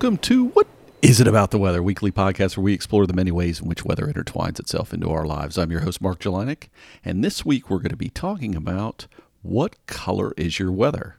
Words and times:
welcome 0.00 0.16
to 0.16 0.46
What 0.46 0.66
Is 1.02 1.20
It 1.20 1.28
About 1.28 1.50
the 1.50 1.58
Weather, 1.58 1.82
weekly 1.82 2.10
podcast 2.10 2.56
where 2.56 2.64
we 2.64 2.72
explore 2.72 3.06
the 3.06 3.12
many 3.12 3.30
ways 3.30 3.60
in 3.60 3.68
which 3.68 3.84
weather 3.84 4.06
intertwines 4.06 4.58
itself 4.58 4.94
into 4.94 5.10
our 5.10 5.26
lives. 5.26 5.58
I'm 5.58 5.70
your 5.70 5.80
host, 5.80 6.00
Mark 6.00 6.20
Jelinek, 6.20 6.70
and 7.04 7.22
this 7.22 7.44
week 7.44 7.68
we're 7.68 7.80
going 7.80 7.90
to 7.90 7.98
be 7.98 8.08
talking 8.08 8.54
about 8.54 9.06
what 9.42 9.76
color 9.84 10.32
is 10.38 10.58
your 10.58 10.72
weather? 10.72 11.18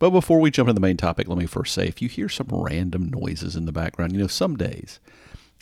But 0.00 0.10
before 0.10 0.40
we 0.40 0.50
jump 0.50 0.68
into 0.68 0.74
the 0.74 0.84
main 0.84 0.96
topic, 0.96 1.28
let 1.28 1.38
me 1.38 1.46
first 1.46 1.72
say 1.72 1.86
if 1.86 2.02
you 2.02 2.08
hear 2.08 2.28
some 2.28 2.48
random 2.50 3.10
noises 3.10 3.54
in 3.54 3.64
the 3.64 3.70
background, 3.70 4.10
you 4.10 4.18
know, 4.18 4.26
some 4.26 4.56
days 4.56 4.98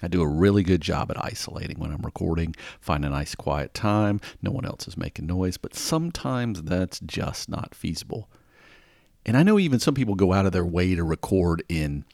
I 0.02 0.08
do 0.08 0.22
a 0.22 0.26
really 0.26 0.62
good 0.62 0.80
job 0.80 1.10
at 1.10 1.22
isolating 1.22 1.78
when 1.78 1.92
I'm 1.92 2.00
recording, 2.00 2.54
find 2.80 3.04
a 3.04 3.10
nice 3.10 3.34
quiet 3.34 3.74
time, 3.74 4.22
no 4.40 4.50
one 4.50 4.64
else 4.64 4.88
is 4.88 4.96
making 4.96 5.26
noise, 5.26 5.58
but 5.58 5.74
sometimes 5.74 6.62
that's 6.62 6.98
just 7.00 7.50
not 7.50 7.74
feasible. 7.74 8.30
And 9.26 9.36
I 9.36 9.42
know 9.42 9.58
even 9.58 9.78
some 9.78 9.94
people 9.94 10.14
go 10.14 10.32
out 10.32 10.46
of 10.46 10.52
their 10.52 10.64
way 10.64 10.94
to 10.94 11.04
record 11.04 11.62
in 11.68 12.06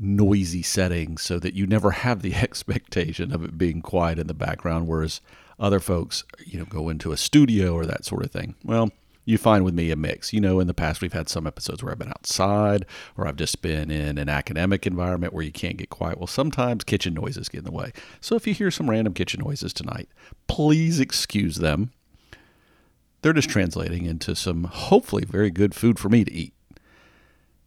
noisy 0.00 0.62
settings 0.62 1.22
so 1.22 1.38
that 1.38 1.54
you 1.54 1.66
never 1.66 1.90
have 1.90 2.22
the 2.22 2.34
expectation 2.36 3.32
of 3.32 3.44
it 3.44 3.58
being 3.58 3.82
quiet 3.82 4.18
in 4.18 4.26
the 4.26 4.34
background, 4.34 4.88
whereas 4.88 5.20
other 5.58 5.78
folks, 5.78 6.24
you 6.44 6.58
know, 6.58 6.64
go 6.64 6.88
into 6.88 7.12
a 7.12 7.16
studio 7.16 7.74
or 7.74 7.84
that 7.84 8.04
sort 8.04 8.24
of 8.24 8.30
thing. 8.30 8.54
Well, 8.64 8.90
you 9.26 9.36
find 9.36 9.64
with 9.64 9.74
me 9.74 9.90
a 9.90 9.96
mix. 9.96 10.32
You 10.32 10.40
know, 10.40 10.58
in 10.58 10.66
the 10.66 10.74
past, 10.74 11.02
we've 11.02 11.12
had 11.12 11.28
some 11.28 11.46
episodes 11.46 11.82
where 11.82 11.92
I've 11.92 11.98
been 11.98 12.08
outside 12.08 12.86
or 13.16 13.26
I've 13.26 13.36
just 13.36 13.60
been 13.60 13.90
in 13.90 14.16
an 14.16 14.28
academic 14.28 14.86
environment 14.86 15.34
where 15.34 15.44
you 15.44 15.52
can't 15.52 15.76
get 15.76 15.90
quiet. 15.90 16.18
Well, 16.18 16.26
sometimes 16.26 16.82
kitchen 16.82 17.14
noises 17.14 17.48
get 17.48 17.58
in 17.58 17.64
the 17.64 17.70
way. 17.70 17.92
So 18.20 18.34
if 18.34 18.46
you 18.46 18.54
hear 18.54 18.70
some 18.70 18.88
random 18.88 19.12
kitchen 19.12 19.40
noises 19.44 19.72
tonight, 19.72 20.08
please 20.46 20.98
excuse 20.98 21.56
them. 21.56 21.92
They're 23.22 23.34
just 23.34 23.50
translating 23.50 24.06
into 24.06 24.34
some 24.34 24.64
hopefully 24.64 25.26
very 25.26 25.50
good 25.50 25.74
food 25.74 25.98
for 25.98 26.08
me 26.08 26.24
to 26.24 26.32
eat. 26.32 26.54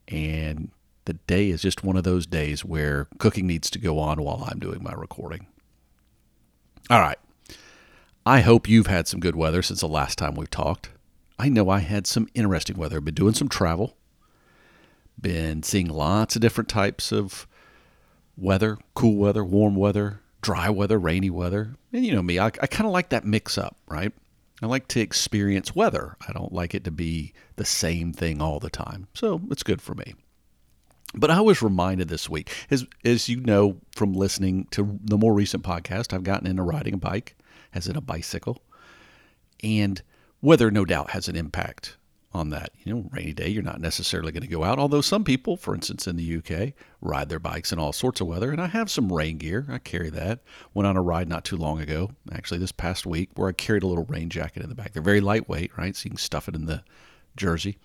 And 0.08 0.72
the 1.06 1.14
day 1.14 1.50
is 1.50 1.62
just 1.62 1.84
one 1.84 1.98
of 1.98 2.04
those 2.04 2.26
days 2.26 2.64
where 2.64 3.08
cooking 3.18 3.48
needs 3.48 3.70
to 3.72 3.80
go 3.80 4.00
on 4.00 4.22
while 4.22 4.48
I'm 4.50 4.60
doing 4.60 4.82
my 4.82 4.94
recording. 4.94 5.48
All 6.90 7.00
right. 7.00 7.18
I 8.26 8.40
hope 8.40 8.70
you've 8.70 8.88
had 8.88 9.08
some 9.08 9.20
good 9.20 9.36
weather 9.36 9.62
since 9.62 9.82
the 9.82 9.88
last 9.88 10.18
time 10.18 10.36
we 10.36 10.46
talked. 10.46 10.90
I 11.38 11.50
know 11.50 11.70
I 11.70 11.80
had 11.80 12.08
some 12.08 12.30
interesting 12.34 12.78
weather. 12.78 12.98
I've 12.98 13.06
been 13.06 13.14
doing 13.14 13.34
some 13.34 13.50
travel, 13.50 13.98
been 15.20 15.64
seeing 15.64 15.90
lots 15.90 16.36
of 16.36 16.42
different 16.42 16.70
types 16.70 17.12
of 17.12 17.48
weather 18.38 18.78
cool 18.94 19.16
weather, 19.16 19.44
warm 19.44 19.76
weather, 19.76 20.22
dry 20.42 20.70
weather, 20.70 20.98
rainy 20.98 21.30
weather. 21.30 21.76
And 21.92 22.06
you 22.06 22.14
know 22.14 22.22
me, 22.22 22.40
I, 22.40 22.48
I 22.48 22.68
kind 22.68 22.86
of 22.86 22.92
like 22.92 23.10
that 23.10 23.26
mix 23.26 23.58
up, 23.58 23.78
right? 23.88 24.14
I 24.62 24.66
like 24.68 24.88
to 24.90 25.02
experience 25.02 25.76
weather. 25.76 26.16
I 26.28 26.32
don't 26.32 26.54
like 26.54 26.74
it 26.74 26.86
to 26.86 26.92
be 26.92 27.34
the 27.58 27.66
same 27.66 28.14
thing 28.14 28.42
all 28.42 28.60
the 28.60 28.70
time. 28.70 29.08
So 29.14 29.42
it's 29.52 29.64
good 29.64 29.82
for 29.82 29.94
me. 29.94 30.16
But 31.16 31.30
I 31.30 31.42
was 31.42 31.62
reminded 31.62 32.08
this 32.10 32.30
week, 32.30 32.52
as 32.72 32.86
as 33.06 33.30
you 33.30 33.40
know 33.40 33.78
from 33.96 34.14
listening 34.14 34.68
to 34.72 35.00
the 35.04 35.18
more 35.18 35.34
recent 35.34 35.64
podcast, 35.64 36.14
I've 36.14 36.24
gotten 36.24 36.48
into 36.48 36.64
riding 36.64 36.96
a 36.96 36.98
bike, 36.98 37.36
as 37.74 37.88
in 37.88 37.96
a 37.96 38.02
bicycle, 38.02 38.64
and 39.64 40.02
weather 40.42 40.72
no 40.72 40.86
doubt 40.86 41.12
has 41.12 41.28
an 41.28 41.36
impact 41.36 41.98
on 42.34 42.50
that. 42.50 42.72
You 42.84 42.94
know, 42.94 43.10
rainy 43.12 43.34
day, 43.34 43.48
you're 43.48 43.62
not 43.62 43.80
necessarily 43.80 44.32
going 44.32 44.42
to 44.42 44.48
go 44.48 44.64
out. 44.64 44.80
Although 44.80 45.02
some 45.02 45.24
people, 45.24 45.56
for 45.56 45.76
instance, 45.76 46.08
in 46.08 46.16
the 46.16 46.38
UK, 46.38 46.74
ride 47.00 47.30
their 47.30 47.38
bikes 47.38 47.72
in 47.72 47.78
all 47.78 47.94
sorts 47.94 48.20
of 48.20 48.28
weather, 48.28 48.52
and 48.52 48.60
I 48.60 48.68
have 48.68 48.90
some 48.90 49.14
rain 49.14 49.38
gear. 49.38 49.68
I 49.70 49.78
carry 49.78 50.10
that. 50.10 50.40
Went 50.74 50.88
on 50.88 50.98
a 50.98 51.02
ride 51.02 51.30
not 51.30 51.46
too 51.46 51.58
long 51.58 51.80
ago, 51.80 52.12
actually 52.32 52.60
this 52.60 52.72
past 52.72 53.06
week, 53.06 53.30
where 53.36 53.50
I 53.50 53.52
carried 53.52 53.84
a 53.84 53.88
little 53.88 54.06
rain 54.06 54.30
jacket 54.30 54.64
in 54.64 54.70
the 54.70 54.76
back. 54.76 54.94
They're 54.94 55.04
very 55.04 55.22
lightweight, 55.22 55.78
right? 55.78 55.96
So 55.96 56.06
you 56.06 56.12
can 56.12 56.18
stuff 56.18 56.48
it 56.48 56.56
in 56.56 56.66
the 56.66 56.84
jersey, 57.36 57.78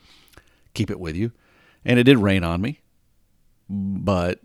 keep 0.72 0.90
it 0.90 0.98
with 0.98 1.14
you. 1.14 1.32
And 1.84 1.98
it 1.98 2.04
did 2.04 2.16
rain 2.16 2.42
on 2.42 2.62
me 2.62 2.80
but 3.68 4.40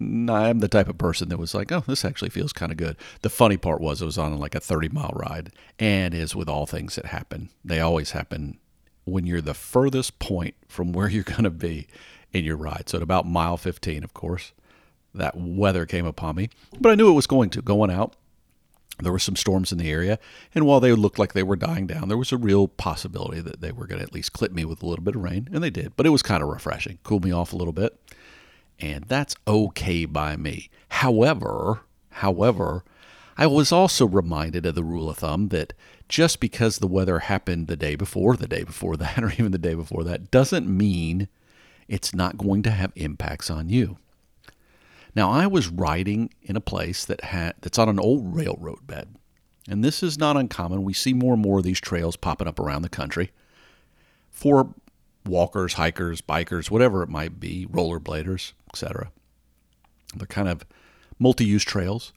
I'm 0.00 0.60
the 0.60 0.68
type 0.68 0.88
of 0.88 0.96
person 0.96 1.28
that 1.28 1.38
was 1.38 1.54
like, 1.54 1.72
oh, 1.72 1.82
this 1.86 2.04
actually 2.04 2.30
feels 2.30 2.52
kind 2.52 2.70
of 2.70 2.78
good. 2.78 2.96
The 3.22 3.30
funny 3.30 3.56
part 3.56 3.80
was 3.80 4.00
it 4.00 4.06
was 4.06 4.18
on 4.18 4.38
like 4.38 4.54
a 4.54 4.60
30 4.60 4.90
mile 4.90 5.12
ride, 5.14 5.50
and 5.78 6.14
as 6.14 6.36
with 6.36 6.48
all 6.48 6.66
things 6.66 6.94
that 6.96 7.06
happen, 7.06 7.50
they 7.64 7.80
always 7.80 8.12
happen 8.12 8.58
when 9.04 9.26
you're 9.26 9.40
the 9.40 9.54
furthest 9.54 10.18
point 10.18 10.54
from 10.68 10.92
where 10.92 11.08
you're 11.10 11.24
going 11.24 11.44
to 11.44 11.50
be 11.50 11.88
in 12.32 12.44
your 12.44 12.56
ride. 12.56 12.88
So 12.88 12.98
at 12.98 13.02
about 13.02 13.26
mile 13.26 13.56
15, 13.56 14.04
of 14.04 14.14
course, 14.14 14.52
that 15.14 15.36
weather 15.36 15.86
came 15.86 16.06
upon 16.06 16.36
me, 16.36 16.50
but 16.78 16.90
I 16.90 16.94
knew 16.94 17.10
it 17.10 17.14
was 17.14 17.26
going 17.26 17.50
to. 17.50 17.62
Going 17.62 17.90
out, 17.90 18.14
there 19.00 19.10
were 19.10 19.18
some 19.18 19.36
storms 19.36 19.72
in 19.72 19.78
the 19.78 19.90
area, 19.90 20.20
and 20.54 20.64
while 20.64 20.78
they 20.78 20.92
looked 20.92 21.18
like 21.18 21.32
they 21.32 21.42
were 21.42 21.56
dying 21.56 21.88
down, 21.88 22.08
there 22.08 22.18
was 22.18 22.30
a 22.30 22.36
real 22.36 22.68
possibility 22.68 23.40
that 23.40 23.60
they 23.60 23.72
were 23.72 23.86
going 23.86 23.98
to 23.98 24.04
at 24.04 24.12
least 24.12 24.32
clip 24.32 24.52
me 24.52 24.64
with 24.64 24.82
a 24.82 24.86
little 24.86 25.04
bit 25.04 25.16
of 25.16 25.22
rain, 25.22 25.48
and 25.52 25.64
they 25.64 25.70
did. 25.70 25.96
But 25.96 26.06
it 26.06 26.10
was 26.10 26.22
kind 26.22 26.42
of 26.42 26.50
refreshing, 26.50 26.98
cooled 27.02 27.24
me 27.24 27.32
off 27.32 27.52
a 27.52 27.56
little 27.56 27.72
bit 27.72 27.98
and 28.80 29.04
that's 29.04 29.36
okay 29.46 30.04
by 30.04 30.36
me. 30.36 30.70
However, 30.88 31.80
however, 32.10 32.84
I 33.36 33.46
was 33.46 33.70
also 33.72 34.06
reminded 34.06 34.66
of 34.66 34.74
the 34.74 34.84
rule 34.84 35.08
of 35.08 35.18
thumb 35.18 35.48
that 35.48 35.72
just 36.08 36.40
because 36.40 36.78
the 36.78 36.86
weather 36.86 37.20
happened 37.20 37.66
the 37.66 37.76
day 37.76 37.94
before, 37.94 38.36
the 38.36 38.48
day 38.48 38.64
before 38.64 38.96
that, 38.98 39.22
or 39.22 39.32
even 39.32 39.52
the 39.52 39.58
day 39.58 39.74
before 39.74 40.04
that, 40.04 40.30
doesn't 40.30 40.68
mean 40.68 41.28
it's 41.86 42.14
not 42.14 42.36
going 42.36 42.62
to 42.64 42.70
have 42.70 42.92
impacts 42.96 43.50
on 43.50 43.68
you. 43.68 43.98
Now, 45.14 45.30
I 45.30 45.46
was 45.46 45.68
riding 45.68 46.32
in 46.42 46.56
a 46.56 46.60
place 46.60 47.04
that 47.04 47.24
had 47.24 47.54
that's 47.60 47.78
on 47.78 47.88
an 47.88 47.98
old 47.98 48.34
railroad 48.34 48.86
bed, 48.86 49.16
and 49.68 49.82
this 49.84 50.02
is 50.02 50.18
not 50.18 50.36
uncommon. 50.36 50.84
We 50.84 50.92
see 50.92 51.12
more 51.12 51.32
and 51.32 51.42
more 51.42 51.58
of 51.58 51.64
these 51.64 51.80
trails 51.80 52.16
popping 52.16 52.46
up 52.46 52.60
around 52.60 52.82
the 52.82 52.88
country 52.88 53.30
for 54.30 54.74
walkers, 55.26 55.74
hikers, 55.74 56.20
bikers, 56.20 56.70
whatever 56.70 57.02
it 57.02 57.08
might 57.08 57.40
be, 57.40 57.66
rollerbladers, 57.66 58.52
etc. 58.72 59.10
They're 60.14 60.26
kind 60.26 60.48
of 60.48 60.64
multi-use 61.18 61.64
trails. 61.64 62.12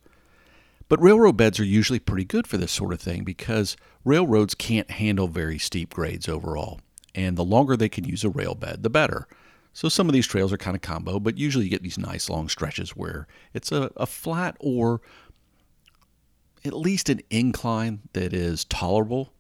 But 0.88 1.01
railroad 1.01 1.38
beds 1.38 1.59
are 1.59 1.66
usually 1.66 2.00
pretty 2.00 2.25
good 2.25 2.47
for 2.47 2.57
this 2.57 2.72
sort 2.72 2.94
of 2.94 3.00
thing 3.00 3.23
because 3.23 3.78
railroads 4.03 4.56
can't 4.56 4.91
handle 4.91 5.28
very 5.28 5.57
steep 5.57 5.94
grades 5.94 6.28
overall. 6.28 6.81
And 7.16 7.38
the 7.38 7.45
longer 7.45 7.78
they 7.78 7.90
can 7.90 8.03
use 8.03 8.23
a 8.23 8.29
rail 8.29 8.56
bed, 8.56 8.84
the 8.84 8.90
better. 8.90 9.28
So 9.73 9.88
some 9.88 10.09
of 10.09 10.13
these 10.13 10.28
trails 10.28 10.51
are 10.51 10.57
kind 10.57 10.75
of 10.75 10.81
combo, 10.81 11.19
but 11.19 11.38
usually 11.38 11.66
you 11.66 11.72
get 11.72 11.81
these 11.81 11.97
nice 11.97 12.29
long 12.29 12.50
stretches 12.50 12.91
where 12.91 13.25
it's 13.53 13.72
a, 13.72 13.90
a 13.95 14.06
flat 14.06 14.57
or 14.59 15.01
at 16.66 16.73
least 16.73 17.09
an 17.09 17.22
incline 17.29 18.01
that 18.13 18.34
is 18.34 18.66
tolerable. 18.66 19.31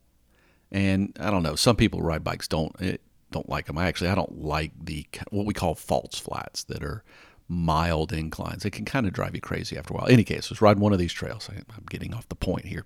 And 0.71 1.15
I 1.19 1.31
don't 1.31 1.43
know, 1.43 1.55
some 1.55 1.75
people 1.75 2.01
ride 2.01 2.23
bikes 2.23 2.47
don't 2.47 2.73
it, 2.79 3.01
don't 3.31 3.49
like 3.49 3.65
them. 3.65 3.77
I 3.77 3.87
actually 3.87 4.09
I 4.09 4.15
don't 4.15 4.43
like 4.43 4.71
the 4.81 5.05
what 5.29 5.45
we 5.45 5.53
call 5.53 5.75
false 5.75 6.19
flats 6.19 6.63
that 6.65 6.83
are 6.83 7.03
mild 7.47 8.13
inclines. 8.13 8.63
It 8.65 8.71
can 8.71 8.85
kind 8.85 9.05
of 9.05 9.13
drive 9.13 9.35
you 9.35 9.41
crazy 9.41 9.77
after 9.77 9.93
a 9.93 9.97
while. 9.97 10.05
In 10.05 10.13
any 10.13 10.23
case, 10.23 10.47
I 10.47 10.51
was 10.51 10.61
riding 10.61 10.81
one 10.81 10.93
of 10.93 10.99
these 10.99 11.13
trails. 11.13 11.49
I'm 11.49 11.85
getting 11.89 12.13
off 12.13 12.29
the 12.29 12.35
point 12.35 12.65
here, 12.65 12.85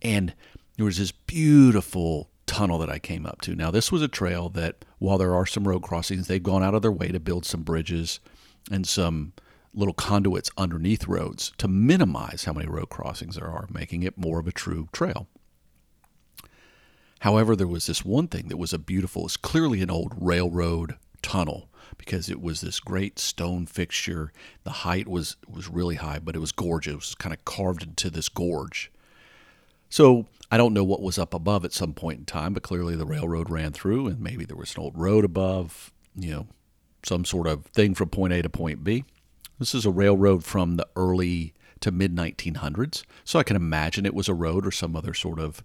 and 0.00 0.34
there 0.76 0.86
was 0.86 0.98
this 0.98 1.12
beautiful 1.12 2.28
tunnel 2.46 2.78
that 2.78 2.90
I 2.90 2.98
came 2.98 3.24
up 3.24 3.40
to. 3.42 3.54
Now, 3.54 3.70
this 3.70 3.92
was 3.92 4.02
a 4.02 4.08
trail 4.08 4.48
that, 4.50 4.84
while 4.98 5.18
there 5.18 5.34
are 5.34 5.46
some 5.46 5.66
road 5.66 5.82
crossings, 5.82 6.26
they've 6.26 6.42
gone 6.42 6.62
out 6.62 6.74
of 6.74 6.82
their 6.82 6.92
way 6.92 7.08
to 7.08 7.20
build 7.20 7.46
some 7.46 7.62
bridges 7.62 8.20
and 8.70 8.86
some 8.86 9.32
little 9.74 9.94
conduits 9.94 10.50
underneath 10.58 11.06
roads 11.06 11.52
to 11.58 11.66
minimize 11.66 12.44
how 12.44 12.52
many 12.52 12.68
road 12.68 12.90
crossings 12.90 13.36
there 13.36 13.48
are, 13.48 13.66
making 13.72 14.02
it 14.02 14.18
more 14.18 14.38
of 14.38 14.46
a 14.46 14.52
true 14.52 14.88
trail. 14.92 15.28
However, 17.22 17.54
there 17.54 17.68
was 17.68 17.86
this 17.86 18.04
one 18.04 18.26
thing 18.26 18.48
that 18.48 18.56
was 18.56 18.72
a 18.72 18.80
beautiful, 18.80 19.26
it's 19.26 19.36
clearly 19.36 19.80
an 19.80 19.92
old 19.92 20.12
railroad 20.16 20.96
tunnel 21.22 21.68
because 21.96 22.28
it 22.28 22.42
was 22.42 22.60
this 22.60 22.80
great 22.80 23.16
stone 23.16 23.64
fixture. 23.64 24.32
The 24.64 24.70
height 24.70 25.06
was 25.06 25.36
was 25.48 25.68
really 25.68 25.94
high, 25.94 26.18
but 26.18 26.34
it 26.34 26.40
was 26.40 26.50
gorgeous. 26.50 26.92
It 26.92 26.96
was 26.96 27.14
kind 27.14 27.32
of 27.32 27.44
carved 27.44 27.84
into 27.84 28.10
this 28.10 28.28
gorge. 28.28 28.90
So 29.88 30.26
I 30.50 30.56
don't 30.56 30.74
know 30.74 30.82
what 30.82 31.00
was 31.00 31.16
up 31.16 31.32
above 31.32 31.64
at 31.64 31.72
some 31.72 31.94
point 31.94 32.18
in 32.18 32.24
time, 32.24 32.54
but 32.54 32.64
clearly 32.64 32.96
the 32.96 33.06
railroad 33.06 33.50
ran 33.50 33.70
through, 33.70 34.08
and 34.08 34.18
maybe 34.18 34.44
there 34.44 34.56
was 34.56 34.74
an 34.74 34.82
old 34.82 34.98
road 34.98 35.24
above, 35.24 35.92
you 36.16 36.32
know, 36.32 36.46
some 37.04 37.24
sort 37.24 37.46
of 37.46 37.66
thing 37.66 37.94
from 37.94 38.08
point 38.08 38.32
A 38.32 38.42
to 38.42 38.48
point 38.48 38.82
B. 38.82 39.04
This 39.60 39.76
is 39.76 39.86
a 39.86 39.90
railroad 39.90 40.42
from 40.42 40.74
the 40.74 40.88
early 40.96 41.54
to 41.82 41.92
mid 41.92 42.16
1900s, 42.16 43.04
so 43.22 43.38
I 43.38 43.44
can 43.44 43.54
imagine 43.54 44.06
it 44.06 44.14
was 44.14 44.28
a 44.28 44.34
road 44.34 44.66
or 44.66 44.72
some 44.72 44.96
other 44.96 45.14
sort 45.14 45.38
of 45.38 45.62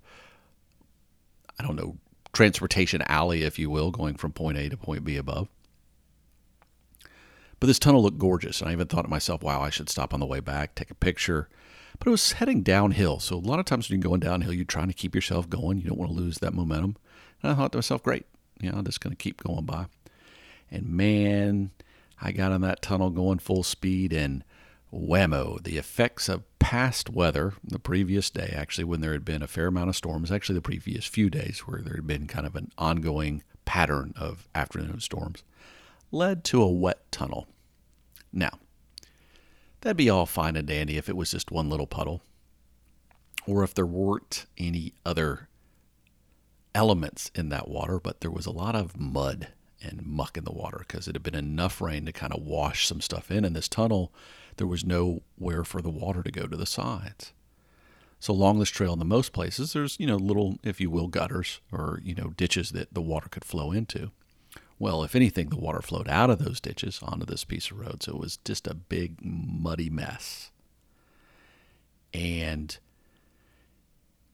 I 1.60 1.64
don't 1.64 1.76
know, 1.76 1.98
transportation 2.34 3.02
alley, 3.04 3.44
if 3.44 3.58
you 3.58 3.70
will, 3.70 3.92
going 3.92 4.16
from 4.16 4.32
point 4.32 4.58
A 4.58 4.70
to 4.70 4.78
point 4.78 5.04
B 5.04 5.18
above. 5.18 5.48
But 7.60 7.68
this 7.68 7.80
tunnel 7.80 8.04
looked 8.04 8.20
gorgeous, 8.20 8.62
and 8.62 8.70
I 8.70 8.74
even 8.74 8.88
thought 8.88 9.04
to 9.04 9.08
myself, 9.08 9.42
wow, 9.42 9.62
I 9.62 9.72
should 9.72 9.90
stop 9.90 10.14
on 10.14 10.20
the 10.20 10.28
way 10.28 10.40
back, 10.40 10.76
take 10.76 10.92
a 10.92 10.96
picture. 10.96 11.50
But 11.98 12.08
it 12.08 12.12
was 12.12 12.34
heading 12.34 12.62
downhill, 12.62 13.20
so 13.20 13.36
a 13.36 13.40
lot 13.40 13.60
of 13.60 13.66
times 13.66 13.90
when 13.90 14.00
you're 14.00 14.08
going 14.08 14.20
downhill, 14.20 14.54
you're 14.54 14.66
trying 14.66 14.90
to 14.90 14.94
keep 14.94 15.16
yourself 15.16 15.50
going. 15.50 15.80
You 15.80 15.90
don't 15.90 15.98
want 15.98 16.12
to 16.12 16.18
lose 16.18 16.38
that 16.38 16.54
momentum. 16.54 16.96
And 17.42 17.52
I 17.52 17.56
thought 17.56 17.72
to 17.72 17.80
myself, 17.80 18.04
great, 18.04 18.26
you 18.62 18.72
know, 18.72 18.78
I'm 18.78 18.86
just 18.86 19.02
going 19.02 19.16
to 19.16 19.18
keep 19.18 19.42
going 19.42 19.66
by. 19.66 19.88
And 20.70 20.88
man, 20.88 21.72
I 22.22 22.32
got 22.32 22.52
in 22.52 22.62
that 22.62 22.84
tunnel 22.84 23.10
going 23.10 23.40
full 23.40 23.64
speed, 23.64 24.14
and 24.14 24.44
whammo, 24.94 25.62
the 25.62 25.78
effects 25.78 26.30
of 26.30 26.44
past 26.60 27.10
weather 27.10 27.54
the 27.64 27.80
previous 27.80 28.30
day, 28.30 28.54
actually, 28.56 28.84
when 28.84 29.02
there 29.02 29.14
had 29.14 29.26
been 29.26 29.42
a 29.42 29.48
fair 29.48 29.68
amount 29.68 29.90
of 29.90 29.96
storms, 29.96 30.32
actually, 30.32 30.56
the 30.56 30.62
previous 30.62 31.06
few 31.06 31.30
days 31.30 31.60
where 31.60 31.82
there 31.82 31.96
had 31.96 32.08
been 32.08 32.28
kind 32.28 32.46
of 32.46 32.56
an 32.56 32.72
ongoing 32.78 33.44
pattern 33.66 34.14
of 34.18 34.48
afternoon 34.56 35.00
storms, 35.00 35.44
led 36.12 36.44
to 36.46 36.62
a 36.62 36.72
wet 36.72 37.12
tunnel. 37.12 37.48
Now, 38.32 38.60
that'd 39.82 39.98
be 39.98 40.10
all 40.10 40.26
fine 40.26 40.56
and 40.56 40.68
dandy 40.68 40.98
if 40.98 41.10
it 41.10 41.18
was 41.18 41.32
just 41.32 41.52
one 41.52 41.70
little 41.70 41.88
puddle, 41.88 42.22
or 43.46 43.64
if 43.64 43.74
there 43.74 43.86
weren't 43.86 44.46
any 44.58 44.94
other 45.06 45.48
elements 46.74 47.32
in 47.34 47.50
that 47.50 47.68
water, 47.68 48.00
but 48.00 48.22
there 48.22 48.32
was 48.32 48.46
a 48.46 48.52
lot 48.52 48.76
of 48.76 49.00
mud 49.00 49.50
and 49.82 50.06
muck 50.06 50.38
in 50.38 50.44
the 50.44 50.52
water 50.52 50.80
because 50.80 51.08
it 51.08 51.16
had 51.16 51.24
been 51.24 51.36
enough 51.36 51.82
rain 51.82 52.06
to 52.06 52.12
kind 52.12 52.34
of 52.34 52.42
wash 52.42 52.88
some 52.88 53.02
stuff 53.02 53.32
in. 53.32 53.46
In 53.46 53.54
this 53.54 53.68
tunnel, 53.68 54.12
there 54.58 54.68
was 54.68 54.86
nowhere 54.86 55.64
for 55.64 55.82
the 55.82 55.90
water 55.90 56.24
to 56.24 56.32
go 56.32 56.48
to 56.48 56.58
the 56.58 56.66
sides. 56.66 57.34
So 58.20 58.34
along 58.34 58.60
this 58.60 58.70
trail, 58.70 58.94
in 58.94 59.00
the 59.00 59.06
most 59.06 59.32
places, 59.32 59.74
there's 59.74 60.00
you 60.00 60.08
know 60.08 60.18
little, 60.18 60.58
if 60.64 60.82
you 60.82 60.90
will, 60.90 61.08
gutters 61.08 61.62
or 61.72 62.00
you 62.04 62.16
know 62.16 62.34
ditches 62.36 62.72
that 62.72 62.94
the 62.94 63.02
water 63.02 63.30
could 63.30 63.46
flow 63.46 63.72
into. 63.72 64.12
Well, 64.80 65.04
if 65.04 65.16
anything, 65.16 65.50
the 65.50 65.58
water 65.58 65.82
flowed 65.82 66.08
out 66.08 66.30
of 66.30 66.40
those 66.40 66.60
ditches 66.60 67.00
onto 67.02 67.26
this 67.26 67.44
piece 67.44 67.72
of 67.72 67.80
road, 67.80 68.04
so 68.04 68.14
it 68.14 68.20
was 68.20 68.38
just 68.38 68.68
a 68.68 68.76
big 68.76 69.18
muddy 69.24 69.90
mess. 69.90 70.52
And 72.14 72.78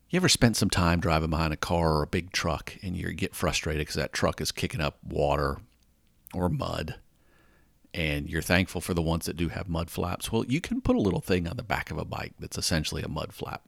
you 0.09 0.17
ever 0.17 0.29
spent 0.29 0.57
some 0.57 0.69
time 0.69 0.99
driving 0.99 1.29
behind 1.31 1.53
a 1.53 1.57
car 1.57 1.93
or 1.93 2.03
a 2.03 2.07
big 2.07 2.31
truck 2.31 2.77
and 2.83 2.95
you 2.95 3.11
get 3.13 3.33
frustrated 3.33 3.81
because 3.81 3.95
that 3.95 4.13
truck 4.13 4.39
is 4.41 4.51
kicking 4.51 4.79
up 4.79 4.97
water 5.03 5.57
or 6.33 6.49
mud 6.49 6.95
and 7.94 8.30
you're 8.30 8.42
thankful 8.42 8.81
for 8.81 8.94
the 8.94 9.01
ones 9.01 9.25
that 9.25 9.38
do 9.38 9.50
have 9.50 9.69
mud 9.69 9.90
flaps? 9.90 10.31
Well, 10.31 10.45
you 10.45 10.60
can 10.60 10.81
put 10.81 10.95
a 10.95 11.01
little 11.01 11.22
thing 11.22 11.48
on 11.48 11.57
the 11.57 11.63
back 11.63 11.92
of 11.92 11.98
a 11.98 12.06
bike 12.06 12.34
that's 12.40 12.57
essentially 12.57 13.04
a 13.04 13.07
mud 13.07 13.34
flap. 13.34 13.62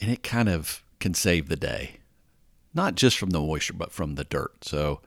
And 0.00 0.10
it 0.10 0.22
kind 0.22 0.48
of 0.48 0.82
can 0.98 1.14
save 1.14 1.48
the 1.48 1.56
day, 1.56 1.98
not 2.74 2.94
just 2.94 3.18
from 3.18 3.30
the 3.30 3.40
moisture, 3.40 3.74
but 3.74 3.92
from 3.92 4.14
the 4.14 4.24
dirt. 4.24 4.64
So 4.64 5.00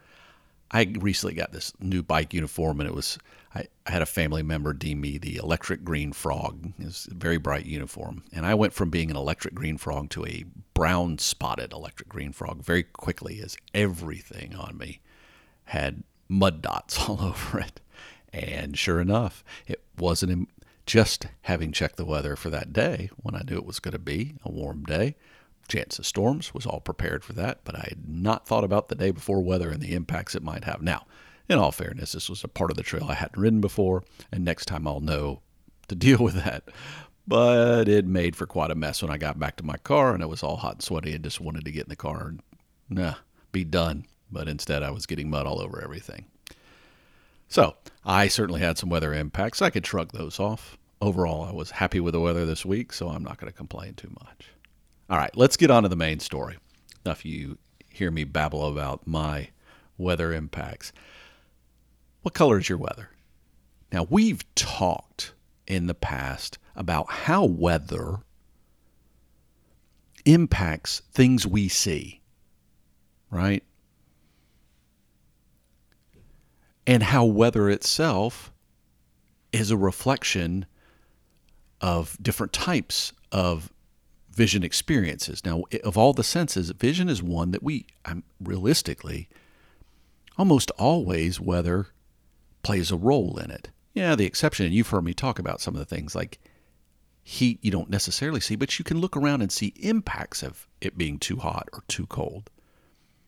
I 0.72 0.94
recently 1.00 1.36
got 1.36 1.52
this 1.52 1.74
new 1.80 2.04
bike 2.04 2.34
uniform 2.34 2.80
and 2.80 2.88
it 2.88 2.96
was 2.96 3.18
I, 3.56 3.68
I 3.86 3.92
had 3.92 4.02
a 4.02 4.08
family 4.08 4.44
member 4.44 4.74
deem 4.74 5.02
me 5.02 5.18
the 5.18 5.38
electric 5.38 5.84
green 5.84 6.14
frog. 6.14 6.74
It's 6.80 7.08
a 7.08 7.14
very 7.14 7.38
bright 7.38 7.66
uniform. 7.66 8.24
And 8.34 8.46
I 8.46 8.54
went 8.56 8.74
from 8.74 8.90
being 8.90 9.12
an 9.12 9.18
electric 9.18 9.54
green 9.54 9.78
frog 9.78 10.10
to 10.12 10.26
a 10.26 10.46
brown 10.74 11.20
spotted 11.20 11.72
electric 11.72 12.10
green 12.10 12.32
frog 12.32 12.64
very 12.64 12.84
quickly 12.84 13.40
as 13.42 13.58
everything 13.74 14.56
on 14.56 14.78
me 14.78 15.02
had 15.66 16.04
mud 16.30 16.62
dots 16.62 17.00
all 17.08 17.22
over 17.22 17.60
it. 17.60 17.80
And 18.32 18.78
sure 18.78 19.00
enough, 19.00 19.44
it 19.68 19.84
wasn't 19.98 20.50
just 20.86 21.28
having 21.44 21.72
checked 21.72 21.98
the 21.98 22.06
weather 22.06 22.36
for 22.36 22.50
that 22.50 22.74
day 22.74 23.10
when 23.18 23.36
I 23.36 23.44
knew 23.48 23.58
it 23.58 23.66
was 23.66 23.80
going 23.80 23.94
to 23.94 24.00
be 24.00 24.36
a 24.44 24.52
warm 24.52 24.84
day. 24.84 25.16
Chance 25.68 26.00
of 26.00 26.06
storms 26.06 26.54
was 26.54 26.66
all 26.66 26.82
prepared 26.82 27.24
for 27.24 27.34
that, 27.34 27.62
but 27.64 27.76
I 27.76 27.86
had 27.90 28.10
not 28.10 28.48
thought 28.48 28.66
about 28.66 28.90
the 28.90 28.96
day 28.96 29.12
before 29.12 29.42
weather 29.42 29.70
and 29.70 29.82
the 29.82 29.94
impacts 29.94 30.36
it 30.36 30.44
might 30.44 30.66
have. 30.66 30.82
Now, 30.82 31.06
in 31.48 31.58
all 31.58 31.72
fairness, 31.72 32.14
this 32.14 32.30
was 32.30 32.44
a 32.44 32.50
part 32.50 32.72
of 32.72 32.78
the 32.78 32.84
trail 32.84 33.06
I 33.10 33.16
hadn't 33.16 33.42
ridden 33.42 33.62
before, 33.62 34.04
and 34.32 34.44
next 34.44 34.66
time 34.66 34.88
I'll 34.88 35.00
know 35.00 35.42
to 35.88 35.96
deal 35.96 36.20
with 36.20 36.36
that. 36.36 36.64
But 37.26 37.88
it 37.88 38.06
made 38.06 38.36
for 38.36 38.46
quite 38.46 38.72
a 38.72 38.76
mess 38.76 39.02
when 39.02 39.12
I 39.12 39.18
got 39.18 39.40
back 39.40 39.56
to 39.58 39.64
my 39.64 39.78
car, 39.78 40.14
and 40.14 40.22
it 40.22 40.28
was 40.28 40.44
all 40.44 40.58
hot 40.58 40.76
and 40.76 40.84
sweaty, 40.84 41.14
and 41.14 41.24
just 41.24 41.40
wanted 41.40 41.64
to 41.64 41.72
get 41.72 41.86
in 41.86 41.90
the 41.90 41.96
car 41.96 42.28
and 42.28 42.42
nah, 42.90 43.16
be 43.54 43.64
done. 43.64 44.06
But 44.34 44.50
instead, 44.50 44.84
I 44.84 44.92
was 44.92 45.06
getting 45.06 45.30
mud 45.30 45.46
all 45.46 45.62
over 45.62 45.82
everything. 45.82 46.26
So 47.48 47.76
I 48.04 48.28
certainly 48.28 48.62
had 48.62 48.78
some 48.78 48.90
weather 48.90 49.14
impacts. 49.14 49.62
I 49.62 49.70
could 49.70 49.86
shrug 49.86 50.12
those 50.12 50.40
off. 50.40 50.78
Overall, 51.00 51.44
I 51.44 51.52
was 51.52 51.70
happy 51.70 52.00
with 52.00 52.14
the 52.14 52.20
weather 52.20 52.46
this 52.46 52.66
week, 52.66 52.94
so 52.94 53.10
I'm 53.10 53.24
not 53.24 53.38
going 53.38 53.52
to 53.52 53.56
complain 53.56 53.94
too 53.94 54.12
much. 54.24 54.48
All 55.10 55.18
right, 55.18 55.36
let's 55.38 55.58
get 55.58 55.70
on 55.70 55.84
to 55.84 55.90
the 55.90 55.96
main 55.96 56.20
story. 56.20 56.58
Enough 57.06 57.26
you 57.26 57.58
hear 57.90 58.10
me 58.10 58.24
babble 58.24 58.68
about 58.68 59.06
my 59.06 59.50
weather 59.98 60.34
impacts. 60.34 60.92
What 62.24 62.34
color 62.34 62.58
is 62.58 62.70
your 62.70 62.78
weather? 62.78 63.10
Now, 63.92 64.08
we've 64.10 64.44
talked 64.56 65.34
in 65.68 65.86
the 65.86 65.94
past 65.94 66.58
about 66.76 67.12
how 67.12 67.46
weather 67.46 68.18
impacts 70.26 71.02
things 71.12 71.46
we 71.46 71.68
see, 71.68 72.22
right? 73.30 73.64
And 76.86 77.04
how 77.04 77.26
weather 77.26 77.70
itself 77.70 78.52
is 79.52 79.72
a 79.72 79.78
reflection 79.78 80.66
of 81.80 82.18
different 82.22 82.54
types 82.54 83.14
of 83.32 83.72
vision 84.32 84.64
experiences. 84.64 85.46
Now, 85.46 85.64
of 85.84 85.98
all 85.98 86.14
the 86.14 86.24
senses, 86.24 86.72
vision 86.72 87.08
is 87.08 87.22
one 87.22 87.52
that 87.52 87.64
we, 87.64 87.86
um, 88.06 88.24
realistically, 88.42 89.30
almost 90.38 90.72
always 90.72 91.40
weather 91.40 91.88
plays 92.64 92.92
a 92.92 92.98
role 92.98 93.38
in 93.38 93.52
it. 93.52 93.70
Yeah, 93.94 94.16
the 94.16 94.26
exception, 94.26 94.66
and 94.66 94.74
you've 94.74 94.90
heard 94.90 95.04
me 95.04 95.14
talk 95.14 95.38
about 95.38 95.62
some 95.62 95.76
of 95.76 95.80
the 95.80 95.86
things 95.86 96.16
like 96.16 96.40
heat 97.22 97.60
you 97.62 97.72
don't 97.72 97.90
necessarily 97.90 98.40
see, 98.40 98.56
but 98.56 98.80
you 98.80 98.86
can 98.86 99.00
look 99.00 99.16
around 99.16 99.42
and 99.42 99.52
see 99.52 99.74
impacts 99.78 100.42
of 100.42 100.68
it 100.82 100.98
being 100.98 101.20
too 101.20 101.38
hot 101.38 101.70
or 101.72 101.84
too 101.88 102.08
cold. 102.08 102.50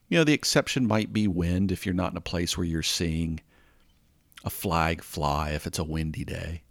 You 0.08 0.20
know, 0.20 0.24
the 0.24 0.34
exception 0.34 0.88
might 0.88 1.12
be 1.12 1.28
wind 1.28 1.72
if 1.72 1.86
you're 1.86 1.96
not 1.96 2.12
in 2.12 2.18
a 2.18 2.22
place 2.22 2.58
where 2.58 2.66
you're 2.66 2.84
seeing 2.84 3.40
a 4.44 4.50
flag 4.50 5.02
fly 5.02 5.52
if 5.52 5.66
it's 5.66 5.80
a 5.80 5.84
windy 5.84 6.24
day. 6.24 6.62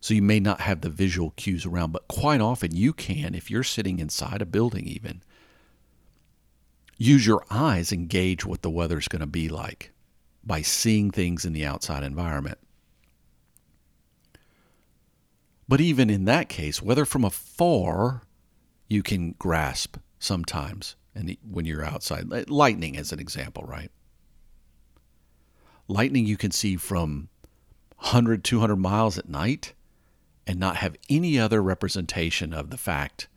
So 0.00 0.14
you 0.14 0.22
may 0.22 0.40
not 0.40 0.60
have 0.60 0.80
the 0.80 0.90
visual 0.90 1.32
cues 1.36 1.66
around, 1.66 1.92
but 1.92 2.08
quite 2.08 2.40
often 2.40 2.74
you 2.74 2.92
can, 2.92 3.34
if 3.34 3.50
you're 3.50 3.62
sitting 3.62 3.98
inside 3.98 4.42
a 4.42 4.46
building, 4.46 4.86
even 4.86 5.22
use 6.96 7.26
your 7.26 7.44
eyes 7.50 7.90
and 7.90 8.08
gauge 8.08 8.44
what 8.44 8.62
the 8.62 8.70
weather's 8.70 9.08
going 9.08 9.20
to 9.20 9.26
be 9.26 9.48
like 9.48 9.92
by 10.44 10.62
seeing 10.62 11.10
things 11.10 11.44
in 11.44 11.52
the 11.52 11.64
outside 11.64 12.02
environment. 12.02 12.58
But 15.68 15.80
even 15.80 16.10
in 16.10 16.24
that 16.26 16.48
case, 16.48 16.82
whether 16.82 17.04
from 17.04 17.24
afar, 17.24 18.22
you 18.88 19.02
can 19.02 19.34
grasp 19.38 19.96
sometimes 20.18 20.96
and 21.14 21.36
when 21.48 21.64
you're 21.64 21.84
outside. 21.84 22.48
Lightning 22.48 22.96
as 22.96 23.12
an 23.12 23.20
example, 23.20 23.64
right? 23.64 23.90
Lightning 25.88 26.26
you 26.26 26.36
can 26.36 26.50
see 26.50 26.76
from 26.76 27.28
100, 27.96 28.44
200 28.44 28.76
miles 28.76 29.18
at 29.18 29.28
night 29.28 29.74
and 30.46 30.58
not 30.58 30.76
have 30.76 30.96
any 31.08 31.38
other 31.38 31.62
representation 31.62 32.52
of 32.52 32.70
the 32.70 32.78
fact 32.78 33.28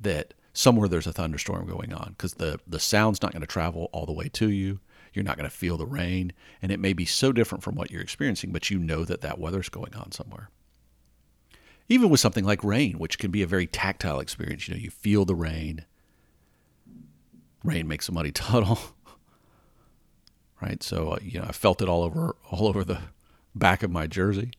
that 0.00 0.34
somewhere 0.52 0.88
there's 0.88 1.06
a 1.06 1.12
thunderstorm 1.12 1.66
going 1.66 1.92
on 1.92 2.14
because 2.16 2.34
the, 2.34 2.58
the 2.66 2.80
sound's 2.80 3.20
not 3.20 3.32
going 3.32 3.40
to 3.42 3.46
travel 3.46 3.90
all 3.92 4.06
the 4.06 4.12
way 4.12 4.28
to 4.28 4.50
you. 4.50 4.80
You're 5.12 5.24
not 5.24 5.36
going 5.36 5.48
to 5.48 5.56
feel 5.56 5.78
the 5.78 5.86
rain, 5.86 6.32
and 6.60 6.70
it 6.70 6.78
may 6.78 6.92
be 6.92 7.06
so 7.06 7.32
different 7.32 7.64
from 7.64 7.74
what 7.74 7.90
you're 7.90 8.02
experiencing, 8.02 8.52
but 8.52 8.70
you 8.70 8.78
know 8.78 9.04
that 9.04 9.22
that 9.22 9.38
weather's 9.38 9.70
going 9.70 9.94
on 9.94 10.12
somewhere. 10.12 10.50
Even 11.88 12.10
with 12.10 12.20
something 12.20 12.44
like 12.44 12.62
rain, 12.62 12.98
which 12.98 13.18
can 13.18 13.30
be 13.30 13.42
a 13.42 13.46
very 13.46 13.66
tactile 13.66 14.20
experience, 14.20 14.68
you 14.68 14.74
know, 14.74 14.80
you 14.80 14.90
feel 14.90 15.24
the 15.24 15.34
rain. 15.34 15.86
Rain 17.66 17.88
makes 17.88 18.08
a 18.08 18.12
muddy 18.12 18.32
tunnel, 18.32 18.78
right? 20.60 20.82
So 20.82 21.10
uh, 21.12 21.18
you 21.22 21.40
know, 21.40 21.46
I 21.48 21.52
felt 21.52 21.82
it 21.82 21.88
all 21.88 22.02
over 22.02 22.36
all 22.50 22.66
over 22.66 22.84
the 22.84 23.00
back 23.54 23.82
of 23.82 23.90
my 23.90 24.06
jersey. 24.06 24.52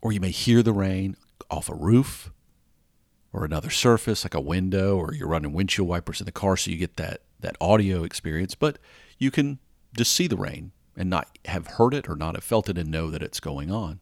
Or 0.00 0.12
you 0.12 0.20
may 0.20 0.30
hear 0.30 0.62
the 0.62 0.72
rain 0.72 1.16
off 1.50 1.68
a 1.70 1.74
roof 1.74 2.30
or 3.32 3.44
another 3.44 3.70
surface 3.70 4.24
like 4.24 4.34
a 4.34 4.40
window 4.40 4.96
or 4.96 5.12
you're 5.12 5.28
running 5.28 5.52
windshield 5.52 5.88
wipers 5.88 6.20
in 6.20 6.24
the 6.24 6.32
car 6.32 6.56
so 6.56 6.70
you 6.70 6.76
get 6.76 6.96
that 6.96 7.20
that 7.40 7.56
audio 7.60 8.04
experience 8.04 8.54
but 8.54 8.78
you 9.18 9.30
can 9.30 9.58
just 9.94 10.12
see 10.12 10.26
the 10.26 10.36
rain 10.36 10.72
and 10.96 11.10
not 11.10 11.36
have 11.44 11.66
heard 11.66 11.92
it 11.92 12.08
or 12.08 12.16
not 12.16 12.34
have 12.34 12.44
felt 12.44 12.68
it 12.68 12.78
and 12.78 12.90
know 12.90 13.10
that 13.10 13.22
it's 13.22 13.40
going 13.40 13.70
on 13.70 14.00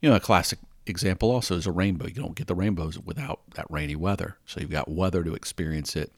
you 0.00 0.08
know 0.08 0.16
a 0.16 0.20
classic 0.20 0.58
example 0.86 1.30
also 1.30 1.56
is 1.56 1.66
a 1.66 1.72
rainbow. 1.72 2.06
You 2.06 2.14
don't 2.14 2.34
get 2.34 2.46
the 2.46 2.54
rainbows 2.54 2.98
without 2.98 3.40
that 3.54 3.66
rainy 3.70 3.96
weather. 3.96 4.38
So 4.46 4.60
you've 4.60 4.70
got 4.70 4.90
weather 4.90 5.24
to 5.24 5.34
experience 5.34 5.96
it. 5.96 6.12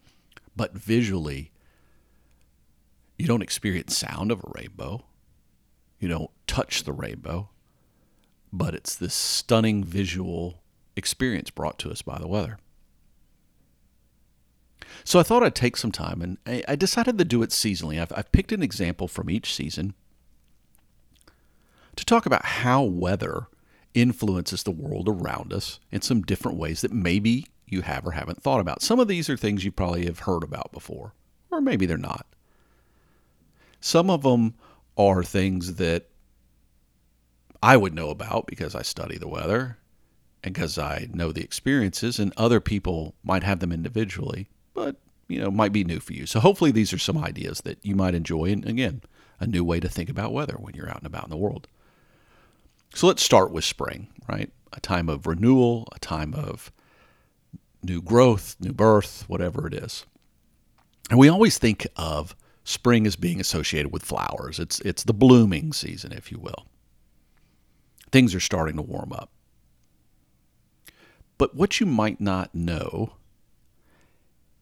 But 0.56 0.72
visually 0.72 1.52
you 3.18 3.26
don't 3.26 3.42
experience 3.42 3.96
sound 3.96 4.30
of 4.30 4.40
a 4.40 4.50
rainbow. 4.54 5.04
You 5.98 6.08
don't 6.08 6.30
touch 6.46 6.84
the 6.84 6.92
rainbow. 6.92 7.48
But 8.52 8.74
it's 8.74 8.94
this 8.94 9.14
stunning 9.14 9.84
visual 9.84 10.60
experience 10.96 11.50
brought 11.50 11.78
to 11.80 11.90
us 11.90 12.02
by 12.02 12.18
the 12.18 12.28
weather. 12.28 12.58
So 15.04 15.18
I 15.18 15.22
thought 15.22 15.42
I'd 15.42 15.54
take 15.54 15.76
some 15.76 15.92
time 15.92 16.22
and 16.22 16.64
I 16.68 16.74
decided 16.74 17.18
to 17.18 17.24
do 17.24 17.42
it 17.42 17.50
seasonally. 17.50 18.00
I've, 18.00 18.12
I've 18.14 18.32
picked 18.32 18.52
an 18.52 18.62
example 18.62 19.08
from 19.08 19.30
each 19.30 19.54
season 19.54 19.94
to 21.96 22.04
talk 22.04 22.26
about 22.26 22.44
how 22.44 22.82
weather 22.82 23.48
influences 23.96 24.62
the 24.62 24.70
world 24.70 25.08
around 25.08 25.52
us 25.52 25.80
in 25.90 26.02
some 26.02 26.22
different 26.22 26.58
ways 26.58 26.82
that 26.82 26.92
maybe 26.92 27.46
you 27.66 27.80
have 27.80 28.06
or 28.06 28.12
haven't 28.12 28.42
thought 28.42 28.60
about. 28.60 28.82
Some 28.82 29.00
of 29.00 29.08
these 29.08 29.28
are 29.28 29.36
things 29.36 29.64
you 29.64 29.72
probably 29.72 30.04
have 30.04 30.20
heard 30.20 30.44
about 30.44 30.70
before, 30.70 31.14
or 31.50 31.60
maybe 31.60 31.86
they're 31.86 31.96
not. 31.96 32.26
Some 33.80 34.10
of 34.10 34.22
them 34.22 34.54
are 34.96 35.24
things 35.24 35.74
that 35.76 36.08
I 37.62 37.76
would 37.76 37.94
know 37.94 38.10
about 38.10 38.46
because 38.46 38.74
I 38.74 38.82
study 38.82 39.16
the 39.16 39.28
weather 39.28 39.78
and 40.44 40.54
because 40.54 40.78
I 40.78 41.08
know 41.12 41.32
the 41.32 41.42
experiences, 41.42 42.18
and 42.18 42.32
other 42.36 42.60
people 42.60 43.14
might 43.24 43.42
have 43.42 43.60
them 43.60 43.72
individually, 43.72 44.48
but 44.74 44.96
you 45.26 45.40
know 45.40 45.50
might 45.50 45.72
be 45.72 45.84
new 45.84 46.00
for 46.00 46.12
you. 46.12 46.26
So 46.26 46.38
hopefully 46.38 46.70
these 46.70 46.92
are 46.92 46.98
some 46.98 47.18
ideas 47.18 47.62
that 47.62 47.84
you 47.84 47.96
might 47.96 48.14
enjoy, 48.14 48.52
and 48.52 48.64
again, 48.64 49.00
a 49.40 49.46
new 49.46 49.64
way 49.64 49.80
to 49.80 49.88
think 49.88 50.10
about 50.10 50.32
weather 50.32 50.56
when 50.58 50.74
you're 50.74 50.90
out 50.90 50.98
and 50.98 51.06
about 51.06 51.24
in 51.24 51.30
the 51.30 51.36
world. 51.36 51.66
So 52.96 53.06
let's 53.06 53.22
start 53.22 53.50
with 53.50 53.62
spring, 53.62 54.08
right? 54.26 54.50
A 54.72 54.80
time 54.80 55.10
of 55.10 55.26
renewal, 55.26 55.86
a 55.94 55.98
time 55.98 56.32
of 56.32 56.72
new 57.82 58.00
growth, 58.00 58.56
new 58.58 58.72
birth, 58.72 59.24
whatever 59.28 59.66
it 59.66 59.74
is. 59.74 60.06
And 61.10 61.18
we 61.18 61.28
always 61.28 61.58
think 61.58 61.86
of 61.96 62.34
spring 62.64 63.06
as 63.06 63.14
being 63.14 63.38
associated 63.38 63.92
with 63.92 64.02
flowers. 64.02 64.58
It's 64.58 64.80
it's 64.80 65.04
the 65.04 65.12
blooming 65.12 65.74
season, 65.74 66.10
if 66.10 66.32
you 66.32 66.38
will. 66.38 66.68
Things 68.12 68.34
are 68.34 68.40
starting 68.40 68.76
to 68.76 68.82
warm 68.82 69.12
up. 69.12 69.30
But 71.36 71.54
what 71.54 71.80
you 71.80 71.84
might 71.84 72.18
not 72.18 72.54
know 72.54 73.12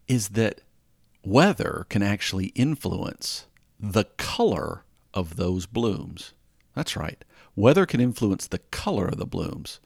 is 0.09 0.31
that 0.31 0.61
weather 1.25 1.87
can 1.89 2.03
actually 2.03 2.47
influence 2.47 3.47
the 3.79 4.07
color 4.17 4.83
of 5.15 5.37
those 5.37 5.67
blooms. 5.67 6.33
That's 6.75 6.97
right. 6.97 7.25
Weather 7.57 7.87
can 7.87 8.01
influence 8.01 8.47
the 8.47 8.59
color 8.59 9.07
of 9.07 9.19
the 9.19 9.27
blooms. 9.27 9.81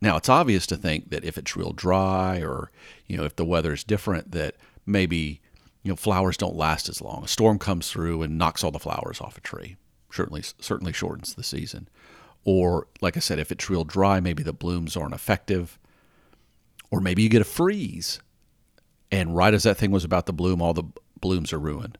Now, 0.00 0.16
it's 0.16 0.28
obvious 0.28 0.66
to 0.68 0.76
think 0.76 1.10
that 1.10 1.24
if 1.24 1.36
it's 1.36 1.56
real 1.56 1.72
dry 1.72 2.40
or, 2.40 2.70
you 3.06 3.16
know, 3.16 3.24
if 3.24 3.36
the 3.36 3.44
weather 3.44 3.74
is 3.74 3.84
different 3.84 4.32
that 4.32 4.56
maybe, 4.86 5.40
you 5.82 5.90
know, 5.90 5.96
flowers 5.96 6.38
don't 6.38 6.56
last 6.56 6.88
as 6.88 7.02
long. 7.02 7.24
A 7.24 7.28
storm 7.28 7.58
comes 7.58 7.90
through 7.90 8.22
and 8.22 8.38
knocks 8.38 8.64
all 8.64 8.70
the 8.70 8.78
flowers 8.78 9.20
off 9.20 9.36
a 9.36 9.42
tree. 9.42 9.76
Certainly 10.10 10.44
certainly 10.58 10.92
shortens 10.92 11.34
the 11.34 11.42
season. 11.42 11.88
Or 12.44 12.86
like 13.02 13.16
I 13.16 13.20
said, 13.20 13.38
if 13.38 13.52
it's 13.52 13.68
real 13.68 13.84
dry, 13.84 14.20
maybe 14.20 14.42
the 14.42 14.54
blooms 14.54 14.96
aren't 14.96 15.14
effective. 15.14 15.78
Or 16.90 17.00
maybe 17.00 17.22
you 17.22 17.28
get 17.28 17.42
a 17.42 17.44
freeze 17.44 18.20
and 19.10 19.36
right 19.36 19.54
as 19.54 19.64
that 19.64 19.76
thing 19.76 19.90
was 19.90 20.04
about 20.04 20.26
to 20.26 20.32
bloom, 20.32 20.62
all 20.62 20.74
the 20.74 20.84
blooms 21.20 21.52
are 21.52 21.58
ruined. 21.58 21.98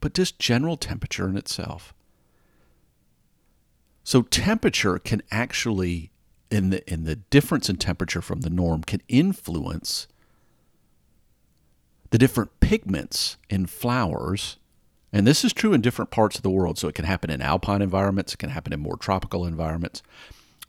But 0.00 0.14
just 0.14 0.38
general 0.38 0.76
temperature 0.76 1.28
in 1.28 1.36
itself. 1.36 1.94
So 4.08 4.22
temperature 4.22 4.98
can 4.98 5.20
actually 5.30 6.12
in 6.50 6.70
the 6.70 6.90
in 6.90 7.04
the 7.04 7.16
difference 7.16 7.68
in 7.68 7.76
temperature 7.76 8.22
from 8.22 8.40
the 8.40 8.48
norm 8.48 8.82
can 8.82 9.02
influence 9.06 10.08
the 12.08 12.16
different 12.16 12.58
pigments 12.60 13.36
in 13.50 13.66
flowers. 13.66 14.56
And 15.12 15.26
this 15.26 15.44
is 15.44 15.52
true 15.52 15.74
in 15.74 15.82
different 15.82 16.10
parts 16.10 16.36
of 16.36 16.42
the 16.42 16.48
world. 16.48 16.78
So 16.78 16.88
it 16.88 16.94
can 16.94 17.04
happen 17.04 17.28
in 17.28 17.42
alpine 17.42 17.82
environments, 17.82 18.32
it 18.32 18.38
can 18.38 18.48
happen 18.48 18.72
in 18.72 18.80
more 18.80 18.96
tropical 18.96 19.44
environments, 19.44 20.02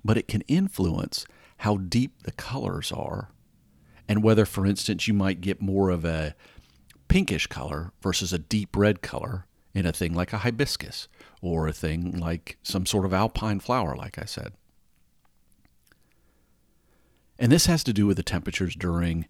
but 0.04 0.18
it 0.18 0.28
can 0.28 0.42
influence 0.50 1.26
how 1.60 1.78
deep 1.78 2.24
the 2.24 2.34
colors 2.34 2.92
are 2.92 3.30
and 4.10 4.22
whether, 4.22 4.44
for 4.44 4.66
instance, 4.66 5.08
you 5.08 5.14
might 5.14 5.40
get 5.40 5.62
more 5.62 5.92
of 5.92 6.04
a 6.04 6.36
pinkish 7.08 7.48
color 7.48 7.94
versus 8.02 8.34
a 8.34 8.38
deep 8.38 8.76
red 8.76 9.02
color 9.02 9.46
in 9.74 9.86
a 9.86 9.94
thing 9.94 10.14
like 10.14 10.34
a 10.34 10.40
hibiscus 10.40 11.08
or 11.42 11.68
a 11.68 11.74
thing 11.74 12.18
like 12.20 12.58
some 12.64 12.86
sort 12.86 13.06
of 13.06 13.14
alpine 13.14 13.60
flower, 13.60 13.96
like 13.96 14.18
I 14.18 14.26
said. 14.26 14.54
And 17.38 17.52
this 17.52 17.68
has 17.68 17.84
to 17.86 17.94
do 17.94 18.06
with 18.06 18.18
the 18.18 18.24
temperatures 18.24 18.76
during 18.76 19.28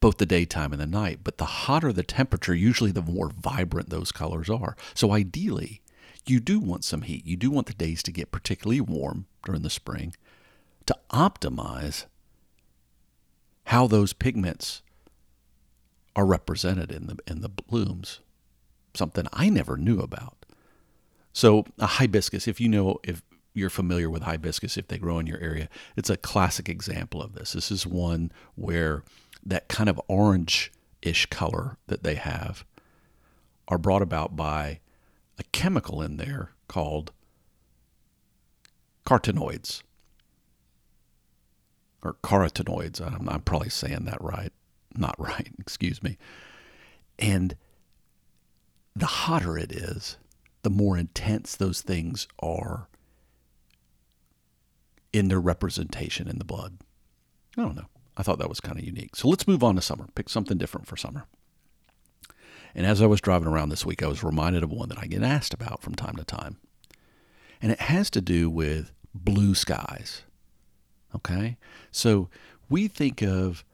both 0.00 0.18
the 0.18 0.26
daytime 0.26 0.72
and 0.72 0.80
the 0.80 0.86
night. 0.86 1.20
But 1.22 1.38
the 1.38 1.44
hotter 1.44 1.92
the 1.92 2.02
temperature, 2.02 2.54
usually 2.54 2.90
the 2.90 3.02
more 3.02 3.30
vibrant 3.30 3.90
those 3.90 4.12
colors 4.12 4.50
are. 4.50 4.76
So 4.94 5.12
ideally, 5.12 5.80
you 6.26 6.40
do 6.40 6.58
want 6.58 6.84
some 6.84 7.02
heat. 7.02 7.26
You 7.26 7.36
do 7.36 7.50
want 7.50 7.66
the 7.66 7.74
days 7.74 8.02
to 8.04 8.12
get 8.12 8.32
particularly 8.32 8.80
warm 8.80 9.26
during 9.44 9.62
the 9.62 9.70
spring 9.70 10.14
to 10.86 10.96
optimize 11.10 12.06
how 13.66 13.86
those 13.86 14.12
pigments 14.12 14.82
are 16.14 16.26
represented 16.26 16.92
in 16.92 17.06
the 17.06 17.16
in 17.26 17.40
the 17.40 17.48
blooms. 17.48 18.20
Something 18.94 19.26
I 19.32 19.48
never 19.48 19.76
knew 19.76 20.00
about. 20.00 20.44
So 21.32 21.64
a 21.78 21.86
hibiscus, 21.86 22.46
if 22.46 22.60
you 22.60 22.68
know 22.68 22.98
if 23.02 23.22
you're 23.54 23.70
familiar 23.70 24.08
with 24.08 24.22
hibiscus, 24.22 24.76
if 24.76 24.88
they 24.88 24.98
grow 24.98 25.18
in 25.18 25.26
your 25.26 25.40
area, 25.40 25.68
it's 25.96 26.10
a 26.10 26.16
classic 26.16 26.68
example 26.68 27.22
of 27.22 27.34
this. 27.34 27.52
This 27.52 27.70
is 27.70 27.86
one 27.86 28.32
where 28.54 29.02
that 29.44 29.68
kind 29.68 29.88
of 29.88 30.00
orange-ish 30.08 31.26
color 31.26 31.76
that 31.86 32.02
they 32.02 32.14
have 32.14 32.64
are 33.68 33.78
brought 33.78 34.02
about 34.02 34.36
by 34.36 34.80
a 35.38 35.42
chemical 35.52 36.02
in 36.02 36.16
there 36.16 36.50
called 36.68 37.12
carotenoids 39.06 39.82
or 42.02 42.14
carotenoids. 42.22 43.00
I'm, 43.00 43.28
I'm 43.28 43.40
probably 43.42 43.70
saying 43.70 44.04
that 44.04 44.22
right. 44.22 44.52
Not 44.96 45.14
right, 45.18 45.50
excuse 45.58 46.02
me. 46.02 46.18
And 47.18 47.56
the 48.94 49.06
hotter 49.06 49.58
it 49.58 49.72
is, 49.72 50.18
the 50.62 50.70
more 50.70 50.96
intense 50.96 51.56
those 51.56 51.80
things 51.80 52.28
are 52.40 52.88
in 55.12 55.28
their 55.28 55.40
representation 55.40 56.28
in 56.28 56.38
the 56.38 56.44
blood. 56.44 56.78
I 57.56 57.62
don't 57.62 57.76
know. 57.76 57.88
I 58.16 58.22
thought 58.22 58.38
that 58.38 58.48
was 58.48 58.60
kind 58.60 58.78
of 58.78 58.84
unique. 58.84 59.16
So 59.16 59.28
let's 59.28 59.48
move 59.48 59.64
on 59.64 59.76
to 59.76 59.82
summer. 59.82 60.06
Pick 60.14 60.28
something 60.28 60.58
different 60.58 60.86
for 60.86 60.96
summer. 60.96 61.24
And 62.74 62.86
as 62.86 63.02
I 63.02 63.06
was 63.06 63.20
driving 63.20 63.48
around 63.48 63.68
this 63.68 63.84
week, 63.84 64.02
I 64.02 64.06
was 64.06 64.22
reminded 64.22 64.62
of 64.62 64.70
one 64.70 64.88
that 64.88 64.98
I 64.98 65.06
get 65.06 65.22
asked 65.22 65.52
about 65.52 65.82
from 65.82 65.94
time 65.94 66.16
to 66.16 66.24
time. 66.24 66.58
And 67.60 67.70
it 67.70 67.80
has 67.80 68.10
to 68.10 68.20
do 68.20 68.48
with 68.48 68.92
blue 69.14 69.54
skies. 69.54 70.22
Okay? 71.14 71.58
So 71.90 72.28
we 72.68 72.88
think 72.88 73.22
of 73.22 73.64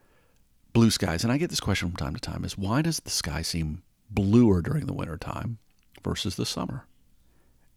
blue 0.72 0.90
skies, 0.90 1.22
and 1.22 1.32
I 1.32 1.38
get 1.38 1.50
this 1.50 1.60
question 1.60 1.88
from 1.88 1.96
time 1.96 2.14
to 2.14 2.20
time 2.20 2.44
is 2.44 2.58
why 2.58 2.82
does 2.82 3.00
the 3.00 3.10
sky 3.10 3.42
seem 3.42 3.82
bluer 4.10 4.62
during 4.62 4.86
the 4.86 4.92
wintertime 4.92 5.58
versus 6.02 6.36
the 6.36 6.46
summer? 6.46 6.86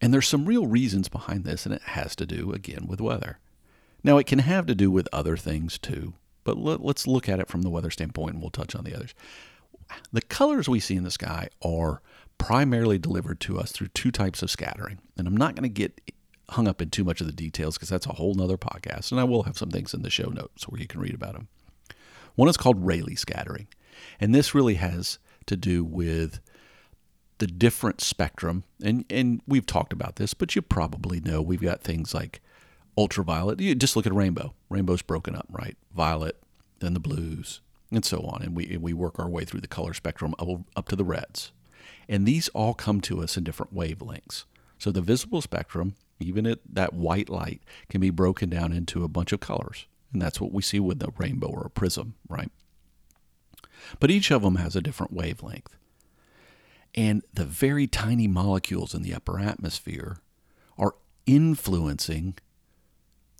And 0.00 0.12
there's 0.12 0.26
some 0.26 0.46
real 0.46 0.66
reasons 0.66 1.08
behind 1.08 1.44
this, 1.44 1.64
and 1.64 1.74
it 1.74 1.82
has 1.82 2.16
to 2.16 2.26
do, 2.26 2.52
again, 2.52 2.86
with 2.88 3.00
weather. 3.00 3.38
Now, 4.02 4.18
it 4.18 4.26
can 4.26 4.40
have 4.40 4.66
to 4.66 4.74
do 4.74 4.90
with 4.90 5.08
other 5.12 5.36
things 5.36 5.78
too, 5.78 6.14
but 6.42 6.58
let, 6.58 6.80
us 6.80 7.06
look 7.06 7.28
at 7.28 7.38
it 7.38 7.48
from 7.48 7.62
the 7.62 7.70
weather 7.70 7.90
standpoint 7.90 8.34
and 8.34 8.42
we'll 8.42 8.50
touch 8.50 8.74
on 8.74 8.84
the 8.84 8.94
others. 8.94 9.14
The 10.12 10.22
colors 10.22 10.68
we 10.68 10.80
see 10.80 10.96
in 10.96 11.04
the 11.04 11.10
sky 11.10 11.48
are 11.64 12.02
primarily 12.38 12.98
delivered 12.98 13.40
to 13.40 13.58
us 13.58 13.70
through 13.70 13.88
two 13.88 14.10
types 14.10 14.42
of 14.42 14.50
scattering. 14.50 14.98
And 15.16 15.28
I'm 15.28 15.36
not 15.36 15.54
going 15.54 15.62
to 15.62 15.68
get 15.68 16.00
hung 16.48 16.66
up 16.66 16.82
in 16.82 16.90
too 16.90 17.04
much 17.04 17.20
of 17.20 17.26
the 17.26 17.32
details 17.32 17.76
because 17.76 17.88
that's 17.88 18.06
a 18.06 18.14
whole 18.14 18.34
nother 18.34 18.58
podcast. 18.58 19.12
And 19.12 19.20
I 19.20 19.24
will 19.24 19.44
have 19.44 19.56
some 19.56 19.70
things 19.70 19.94
in 19.94 20.02
the 20.02 20.10
show 20.10 20.28
notes 20.28 20.68
where 20.68 20.80
you 20.80 20.88
can 20.88 21.00
read 21.00 21.14
about 21.14 21.34
them. 21.34 21.48
One 22.34 22.48
is 22.48 22.56
called 22.56 22.84
Rayleigh 22.84 23.16
scattering. 23.16 23.68
And 24.18 24.34
this 24.34 24.54
really 24.54 24.74
has 24.74 25.18
to 25.46 25.56
do 25.56 25.84
with 25.84 26.40
the 27.38 27.46
different 27.46 28.00
spectrum. 28.00 28.64
And, 28.82 29.04
and 29.10 29.42
we've 29.46 29.66
talked 29.66 29.92
about 29.92 30.16
this, 30.16 30.34
but 30.34 30.54
you 30.54 30.62
probably 30.62 31.20
know 31.20 31.42
we've 31.42 31.60
got 31.60 31.80
things 31.80 32.14
like 32.14 32.40
ultraviolet. 32.96 33.60
You 33.60 33.74
just 33.74 33.96
look 33.96 34.06
at 34.06 34.12
a 34.12 34.14
rainbow. 34.14 34.54
Rainbow's 34.68 35.02
broken 35.02 35.34
up, 35.34 35.46
right? 35.50 35.76
Violet, 35.94 36.40
then 36.80 36.94
the 36.94 37.00
blues, 37.00 37.60
and 37.90 38.04
so 38.04 38.20
on. 38.22 38.42
And 38.42 38.56
we, 38.56 38.66
and 38.72 38.82
we 38.82 38.92
work 38.92 39.18
our 39.18 39.28
way 39.28 39.44
through 39.44 39.60
the 39.60 39.68
color 39.68 39.94
spectrum 39.94 40.34
up 40.38 40.48
up 40.76 40.88
to 40.88 40.96
the 40.96 41.04
reds. 41.04 41.52
And 42.08 42.26
these 42.26 42.48
all 42.50 42.74
come 42.74 43.00
to 43.02 43.22
us 43.22 43.36
in 43.36 43.44
different 43.44 43.74
wavelengths. 43.74 44.44
So 44.78 44.90
the 44.90 45.00
visible 45.00 45.40
spectrum 45.40 45.94
even 46.22 46.46
at 46.46 46.60
that 46.72 46.94
white 46.94 47.28
light 47.28 47.60
can 47.88 48.00
be 48.00 48.10
broken 48.10 48.48
down 48.48 48.72
into 48.72 49.04
a 49.04 49.08
bunch 49.08 49.32
of 49.32 49.40
colors. 49.40 49.86
And 50.12 50.20
that's 50.20 50.40
what 50.40 50.52
we 50.52 50.62
see 50.62 50.80
with 50.80 51.02
a 51.02 51.12
rainbow 51.16 51.48
or 51.48 51.62
a 51.62 51.70
prism, 51.70 52.14
right? 52.28 52.50
But 54.00 54.10
each 54.10 54.30
of 54.30 54.42
them 54.42 54.56
has 54.56 54.76
a 54.76 54.80
different 54.80 55.12
wavelength. 55.12 55.76
And 56.94 57.22
the 57.32 57.44
very 57.44 57.86
tiny 57.86 58.28
molecules 58.28 58.94
in 58.94 59.02
the 59.02 59.14
upper 59.14 59.38
atmosphere 59.38 60.18
are 60.76 60.94
influencing 61.26 62.36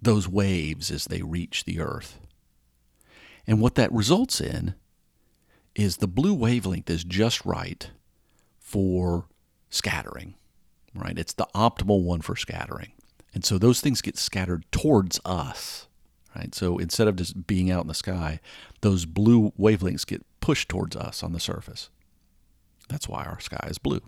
those 0.01 0.27
waves 0.27 0.91
as 0.91 1.05
they 1.05 1.23
reach 1.23 1.65
the 1.65 1.81
Earth. 1.81 2.19
And 3.47 3.61
what 3.61 3.75
that 3.75 3.93
results 3.93 4.41
in 4.41 4.75
is 5.75 5.99
the 5.99 6.07
blue 6.07 6.35
wavelength 6.35 6.89
is 6.89 7.05
just 7.05 7.45
right 7.45 7.91
for 8.59 9.27
scattering 9.69 10.35
right? 10.95 11.19
It's 11.19 11.33
the 11.33 11.47
optimal 11.55 12.03
one 12.03 12.21
for 12.21 12.37
scattering. 12.37 12.93
And 13.35 13.45
so 13.45 13.59
those 13.59 13.81
things 13.81 14.03
get 14.03 14.19
scattered 14.19 14.65
towards 14.73 15.21
us, 15.25 15.87
right? 16.37 16.55
So 16.55 16.79
instead 16.79 17.09
of 17.09 17.17
just 17.17 17.47
being 17.47 17.71
out 17.71 17.83
in 17.83 17.89
the 17.89 17.95
sky, 17.95 18.41
those 18.83 19.07
blue 19.07 19.53
wavelengths 19.59 20.07
get 20.07 20.25
pushed 20.43 20.69
towards 20.69 20.95
us 20.95 21.23
on 21.23 21.33
the 21.33 21.41
surface. 21.41 21.89
That's 22.91 23.09
why 23.09 23.25
our 23.25 23.41
sky 23.41 23.67
is 23.71 23.79
blue. 23.79 24.03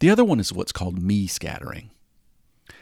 The 0.00 0.10
other 0.10 0.24
one 0.24 0.40
is 0.40 0.52
what's 0.52 0.72
called 0.72 1.00
Mie 1.00 1.28
scattering. 1.28 1.90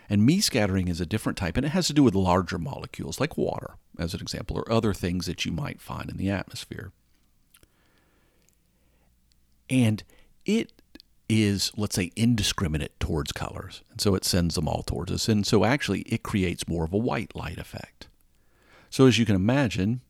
And 0.09 0.25
Mie 0.25 0.41
scattering 0.41 0.89
is 0.89 1.01
a 1.01 1.07
different 1.07 1.37
type, 1.37 1.59
and 1.59 1.67
it 1.67 1.71
has 1.71 1.89
to 1.89 1.93
do 1.93 2.03
with 2.03 2.15
larger 2.15 2.59
molecules 2.59 3.21
like 3.21 3.37
water, 3.37 3.75
as 3.99 4.15
an 4.15 4.21
example, 4.21 4.57
or 4.57 4.73
other 4.73 4.95
things 4.95 5.27
that 5.27 5.45
you 5.45 5.53
might 5.53 5.83
find 5.83 6.09
in 6.09 6.17
the 6.17 6.31
atmosphere. 6.31 6.93
And 9.69 10.03
it 10.47 10.73
is, 11.29 11.73
let's 11.77 11.97
say, 11.97 12.13
indiscriminate 12.15 12.99
towards 13.01 13.33
colors. 13.33 13.83
And 13.91 14.01
so 14.01 14.15
it 14.15 14.25
sends 14.25 14.55
them 14.55 14.69
all 14.69 14.83
towards 14.83 15.11
us. 15.11 15.29
And 15.29 15.47
so 15.47 15.65
actually, 15.65 16.03
it 16.03 16.23
creates 16.23 16.69
more 16.69 16.85
of 16.85 16.93
a 16.93 16.99
white 16.99 17.35
light 17.35 17.59
effect. 17.59 18.09
So 18.91 19.07
as 19.07 19.19
you 19.19 19.27
can 19.27 19.37
imagine, 19.37 20.03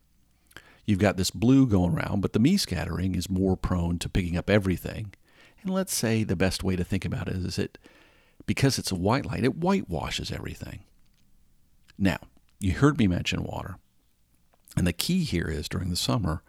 you've 0.85 0.99
got 0.99 1.17
this 1.17 1.31
blue 1.31 1.67
going 1.67 1.95
around, 1.95 2.21
but 2.21 2.33
the 2.33 2.39
Mie 2.39 2.57
scattering 2.57 3.15
is 3.15 3.31
more 3.31 3.57
prone 3.57 3.99
to 3.99 4.09
picking 4.09 4.37
up 4.37 4.51
everything. 4.51 5.15
And 5.62 5.73
let's 5.73 5.95
say 5.95 6.25
the 6.25 6.37
best 6.37 6.65
way 6.65 6.77
to 6.77 6.85
think 6.85 7.05
about 7.05 7.29
it 7.29 7.37
is 7.37 7.59
it 7.59 7.79
because 8.47 8.79
it's 8.79 8.91
a 8.91 8.97
white 8.97 9.25
light, 9.25 9.45
it 9.45 9.57
whitewashes 9.57 10.33
everything. 10.33 10.81
Now, 11.99 12.19
you 12.59 12.73
heard 12.73 12.99
me 12.99 13.07
mention 13.07 13.45
water. 13.45 13.77
And 14.77 14.87
the 14.87 14.93
key 14.93 15.25
here 15.25 15.49
is 15.49 15.69
during 15.69 15.91
the 15.91 15.97
summer, 15.97 16.43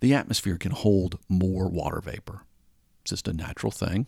the 0.00 0.14
atmosphere 0.14 0.56
can 0.56 0.72
hold 0.72 1.18
more 1.28 1.68
water 1.68 2.00
vapor. 2.00 2.42
It's 3.02 3.10
just 3.10 3.28
a 3.28 3.32
natural 3.32 3.72
thing. 3.72 4.06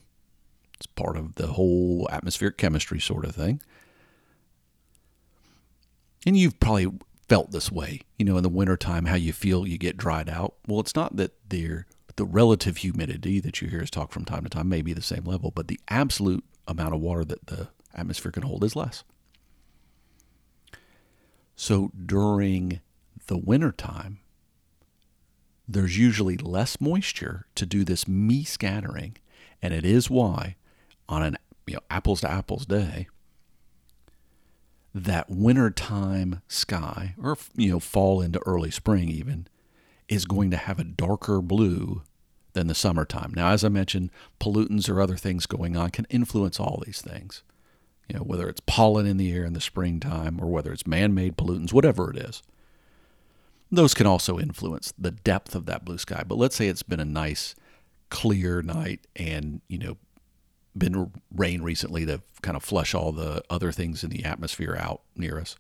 It's 0.75 0.87
part 0.87 1.17
of 1.17 1.35
the 1.35 1.49
whole 1.49 2.09
atmospheric 2.11 2.59
chemistry 2.59 3.01
sort 3.01 3.25
of 3.25 3.35
thing. 3.35 3.61
And 6.27 6.37
you've 6.37 6.61
probably 6.61 6.93
felt 7.29 7.51
this 7.51 7.73
way, 7.73 8.01
you 8.19 8.25
know, 8.25 8.37
in 8.37 8.43
the 8.43 8.49
wintertime, 8.49 9.07
how 9.07 9.17
you 9.17 9.33
feel 9.33 9.67
you 9.67 9.79
get 9.79 9.97
dried 9.97 10.29
out. 10.29 10.55
Well, 10.67 10.81
it's 10.81 10.95
not 10.95 11.17
that 11.17 11.33
they're, 11.49 11.87
the 12.17 12.25
relative 12.25 12.79
humidity 12.79 13.41
that 13.41 13.61
you 13.61 13.69
hear 13.69 13.83
us 13.83 13.91
talk 13.91 14.13
from 14.13 14.25
time 14.25 14.45
to 14.45 14.49
time 14.49 14.69
may 14.69 14.83
be 14.83 14.93
the 14.93 15.03
same 15.03 15.25
level, 15.25 15.51
but 15.51 15.69
the 15.69 15.81
absolute 15.89 16.45
amount 16.69 16.95
of 16.95 17.01
water 17.01 17.25
that 17.25 17.47
the 17.47 17.69
atmosphere 17.95 18.33
can 18.33 18.43
hold 18.43 18.65
is 18.65 18.77
less. 18.77 19.05
So 21.57 21.91
during 22.05 22.81
the 23.27 23.39
wintertime, 23.39 24.19
there's 25.69 25.99
usually 25.99 26.37
less 26.37 26.81
moisture 26.81 27.47
to 27.57 27.67
do 27.67 27.83
this 27.83 28.07
Mie 28.07 28.45
scattering, 28.45 29.17
and 29.61 29.75
it 29.75 29.85
is 29.85 30.09
why 30.09 30.57
on 31.09 31.23
an 31.23 31.37
you 31.67 31.75
know, 31.75 31.81
apples 31.91 32.21
to 32.21 32.31
apples 32.31 32.67
day, 32.67 33.09
that 34.97 35.29
wintertime 35.29 36.41
sky, 36.49 37.15
or 37.23 37.37
you 37.55 37.71
know, 37.71 37.79
fall 37.79 38.23
into 38.23 38.41
early 38.47 38.71
spring 38.71 39.11
even, 39.11 39.47
is 40.09 40.25
going 40.25 40.51
to 40.51 40.57
have 40.57 40.79
a 40.79 40.85
darker 40.85 41.43
blue 41.43 42.03
than 42.55 42.67
the 42.67 42.75
summertime. 42.75 43.33
Now, 43.37 43.51
as 43.51 43.63
I 43.63 43.69
mentioned, 43.69 44.11
pollutants 44.41 44.89
or 44.89 45.03
other 45.03 45.17
things 45.17 45.45
going 45.45 45.77
on 45.77 45.91
can 45.91 46.07
influence 46.09 46.59
all 46.59 46.83
these 46.87 47.03
things. 47.03 47.43
You 48.09 48.17
know, 48.17 48.23
whether 48.23 48.49
it's 48.49 48.63
pollen 48.65 49.05
in 49.05 49.19
the 49.19 49.33
air 49.33 49.45
in 49.45 49.53
the 49.53 49.61
springtime 49.61 50.41
or 50.41 50.47
whether 50.47 50.73
it's 50.73 50.87
man-made 50.87 51.37
pollutants, 51.37 51.73
whatever 51.73 52.11
it 52.11 52.17
is. 52.17 52.43
Those 53.71 53.93
can 53.95 54.07
also 54.07 54.39
influence 54.39 54.95
the 54.97 55.11
depth 55.11 55.55
of 55.55 55.67
that 55.67 55.85
blue 55.85 55.99
sky. 55.99 56.23
But 56.27 56.39
let's 56.39 56.57
say 56.57 56.69
it's 56.69 56.85
been 56.85 57.01
a 57.01 57.05
nice 57.05 57.55
clear 58.09 58.63
night 58.63 59.01
and, 59.17 59.61
you 59.69 59.79
know, 59.79 59.97
been 60.77 61.11
rain 61.35 61.63
recently 61.63 62.05
to 62.07 62.23
kind 62.43 62.57
of 62.57 62.63
flush 62.63 62.95
all 62.95 63.13
the 63.13 63.43
other 63.49 63.73
things 63.73 64.05
in 64.05 64.11
the 64.11 64.25
atmosphere 64.25 64.77
out 64.79 65.03
near 65.17 65.39
us. 65.39 65.57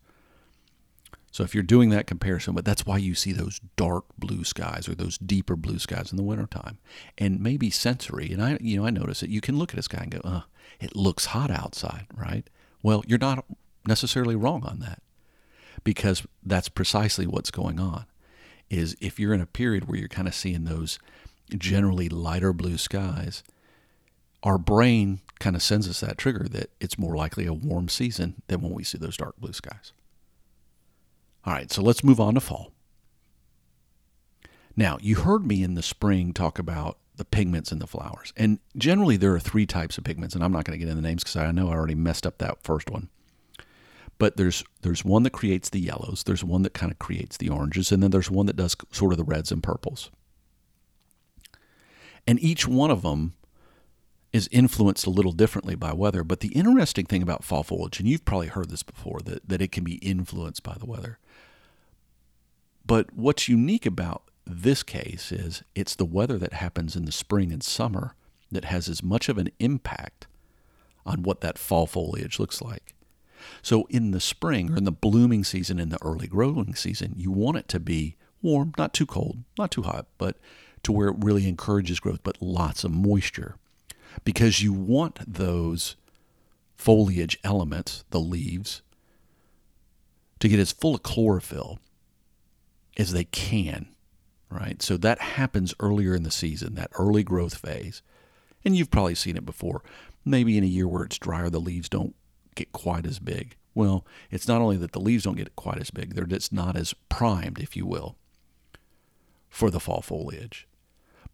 So 1.30 1.44
if 1.44 1.54
you're 1.54 1.62
doing 1.62 1.90
that 1.90 2.06
comparison, 2.06 2.54
but 2.54 2.64
that's 2.64 2.86
why 2.86 2.96
you 2.96 3.14
see 3.14 3.32
those 3.32 3.60
dark 3.76 4.04
blue 4.16 4.42
skies 4.42 4.88
or 4.88 4.94
those 4.94 5.18
deeper 5.18 5.54
blue 5.54 5.78
skies 5.78 6.10
in 6.10 6.16
the 6.16 6.22
wintertime. 6.22 6.78
And 7.18 7.40
maybe 7.40 7.68
sensory, 7.68 8.32
and 8.32 8.42
I 8.42 8.56
you 8.60 8.78
know, 8.78 8.86
I 8.86 8.90
notice 8.90 9.22
it, 9.22 9.28
you 9.28 9.42
can 9.42 9.58
look 9.58 9.72
at 9.74 9.78
a 9.78 9.82
sky 9.82 10.00
and 10.02 10.12
go, 10.12 10.20
uh, 10.24 10.42
it 10.80 10.96
looks 10.96 11.26
hot 11.26 11.50
outside, 11.50 12.06
right? 12.16 12.48
Well, 12.82 13.04
you're 13.06 13.18
not 13.18 13.44
necessarily 13.86 14.34
wrong 14.34 14.64
on 14.64 14.80
that. 14.80 15.02
Because 15.84 16.26
that's 16.42 16.68
precisely 16.68 17.26
what's 17.26 17.50
going 17.50 17.78
on. 17.78 18.06
Is 18.70 18.96
if 19.00 19.20
you're 19.20 19.34
in 19.34 19.40
a 19.40 19.46
period 19.46 19.86
where 19.86 19.98
you're 19.98 20.08
kind 20.08 20.26
of 20.26 20.34
seeing 20.34 20.64
those 20.64 20.98
generally 21.50 22.08
lighter 22.08 22.52
blue 22.52 22.78
skies, 22.78 23.44
our 24.46 24.58
brain 24.58 25.18
kind 25.40 25.56
of 25.56 25.62
sends 25.62 25.88
us 25.88 25.98
that 26.00 26.16
trigger 26.16 26.46
that 26.48 26.70
it's 26.80 26.96
more 26.96 27.16
likely 27.16 27.46
a 27.46 27.52
warm 27.52 27.88
season 27.88 28.42
than 28.46 28.62
when 28.62 28.72
we 28.72 28.84
see 28.84 28.96
those 28.96 29.16
dark 29.16 29.36
blue 29.38 29.52
skies. 29.52 29.92
All 31.44 31.52
right, 31.52 31.70
so 31.70 31.82
let's 31.82 32.04
move 32.04 32.20
on 32.20 32.34
to 32.34 32.40
fall. 32.40 32.70
Now, 34.76 34.98
you 35.00 35.16
heard 35.16 35.44
me 35.44 35.64
in 35.64 35.74
the 35.74 35.82
spring 35.82 36.32
talk 36.32 36.60
about 36.60 36.96
the 37.16 37.24
pigments 37.24 37.72
in 37.72 37.80
the 37.80 37.88
flowers. 37.88 38.32
And 38.36 38.60
generally, 38.76 39.16
there 39.16 39.34
are 39.34 39.40
three 39.40 39.66
types 39.66 39.98
of 39.98 40.04
pigments, 40.04 40.36
and 40.36 40.44
I'm 40.44 40.52
not 40.52 40.64
going 40.64 40.78
to 40.78 40.84
get 40.84 40.88
into 40.88 41.02
the 41.02 41.08
names 41.08 41.24
because 41.24 41.36
I 41.36 41.50
know 41.50 41.70
I 41.70 41.74
already 41.74 41.96
messed 41.96 42.26
up 42.26 42.38
that 42.38 42.62
first 42.62 42.88
one. 42.88 43.08
But 44.18 44.36
there's 44.36 44.62
there's 44.82 45.04
one 45.04 45.24
that 45.24 45.32
creates 45.32 45.70
the 45.70 45.80
yellows, 45.80 46.22
there's 46.24 46.44
one 46.44 46.62
that 46.62 46.72
kind 46.72 46.92
of 46.92 46.98
creates 47.00 47.36
the 47.36 47.48
oranges, 47.48 47.90
and 47.90 48.02
then 48.02 48.12
there's 48.12 48.30
one 48.30 48.46
that 48.46 48.56
does 48.56 48.76
sort 48.92 49.12
of 49.12 49.18
the 49.18 49.24
reds 49.24 49.50
and 49.50 49.62
purples. 49.62 50.10
And 52.28 52.40
each 52.40 52.66
one 52.68 52.90
of 52.90 53.02
them 53.02 53.34
is 54.36 54.48
influenced 54.52 55.06
a 55.06 55.10
little 55.10 55.32
differently 55.32 55.74
by 55.74 55.92
weather. 55.92 56.22
But 56.22 56.40
the 56.40 56.48
interesting 56.48 57.06
thing 57.06 57.22
about 57.22 57.42
fall 57.42 57.62
foliage, 57.62 57.98
and 57.98 58.08
you've 58.08 58.24
probably 58.24 58.48
heard 58.48 58.70
this 58.70 58.82
before, 58.82 59.20
that, 59.24 59.48
that 59.48 59.62
it 59.62 59.72
can 59.72 59.82
be 59.82 59.96
influenced 59.96 60.62
by 60.62 60.76
the 60.78 60.86
weather. 60.86 61.18
But 62.86 63.12
what's 63.14 63.48
unique 63.48 63.86
about 63.86 64.30
this 64.46 64.82
case 64.82 65.32
is 65.32 65.64
it's 65.74 65.96
the 65.96 66.04
weather 66.04 66.38
that 66.38 66.52
happens 66.52 66.94
in 66.94 67.04
the 67.04 67.12
spring 67.12 67.50
and 67.50 67.62
summer 67.62 68.14
that 68.52 68.66
has 68.66 68.88
as 68.88 69.02
much 69.02 69.28
of 69.28 69.38
an 69.38 69.50
impact 69.58 70.28
on 71.04 71.22
what 71.22 71.40
that 71.40 71.58
fall 71.58 71.86
foliage 71.86 72.38
looks 72.38 72.62
like. 72.62 72.94
So 73.62 73.86
in 73.90 74.12
the 74.12 74.20
spring 74.20 74.72
or 74.72 74.76
in 74.76 74.84
the 74.84 74.92
blooming 74.92 75.44
season, 75.44 75.78
in 75.78 75.88
the 75.88 76.02
early 76.02 76.26
growing 76.26 76.74
season, 76.74 77.14
you 77.16 77.30
want 77.30 77.56
it 77.56 77.68
to 77.68 77.80
be 77.80 78.16
warm, 78.42 78.72
not 78.78 78.92
too 78.92 79.06
cold, 79.06 79.38
not 79.58 79.70
too 79.70 79.82
hot, 79.82 80.06
but 80.18 80.36
to 80.84 80.92
where 80.92 81.08
it 81.08 81.16
really 81.18 81.48
encourages 81.48 82.00
growth, 82.00 82.20
but 82.22 82.40
lots 82.40 82.84
of 82.84 82.92
moisture. 82.92 83.56
Because 84.24 84.62
you 84.62 84.72
want 84.72 85.20
those 85.32 85.96
foliage 86.76 87.38
elements, 87.44 88.04
the 88.10 88.20
leaves, 88.20 88.82
to 90.40 90.48
get 90.48 90.58
as 90.58 90.72
full 90.72 90.94
of 90.94 91.02
chlorophyll 91.02 91.78
as 92.96 93.12
they 93.12 93.24
can, 93.24 93.88
right? 94.50 94.82
So 94.82 94.96
that 94.96 95.20
happens 95.20 95.74
earlier 95.80 96.14
in 96.14 96.22
the 96.22 96.30
season, 96.30 96.74
that 96.74 96.90
early 96.98 97.22
growth 97.22 97.56
phase. 97.56 98.02
And 98.64 98.76
you've 98.76 98.90
probably 98.90 99.14
seen 99.14 99.36
it 99.36 99.46
before. 99.46 99.82
Maybe 100.24 100.58
in 100.58 100.64
a 100.64 100.68
year 100.68 100.88
where 100.88 101.04
it's 101.04 101.18
drier, 101.18 101.50
the 101.50 101.60
leaves 101.60 101.88
don't 101.88 102.14
get 102.54 102.72
quite 102.72 103.06
as 103.06 103.18
big. 103.18 103.56
Well, 103.74 104.06
it's 104.30 104.48
not 104.48 104.60
only 104.60 104.76
that 104.78 104.92
the 104.92 105.00
leaves 105.00 105.24
don't 105.24 105.36
get 105.36 105.54
quite 105.54 105.78
as 105.78 105.90
big, 105.90 106.14
they're 106.14 106.24
just 106.24 106.52
not 106.52 106.76
as 106.76 106.94
primed, 107.08 107.58
if 107.58 107.76
you 107.76 107.86
will, 107.86 108.16
for 109.48 109.70
the 109.70 109.80
fall 109.80 110.00
foliage. 110.00 110.66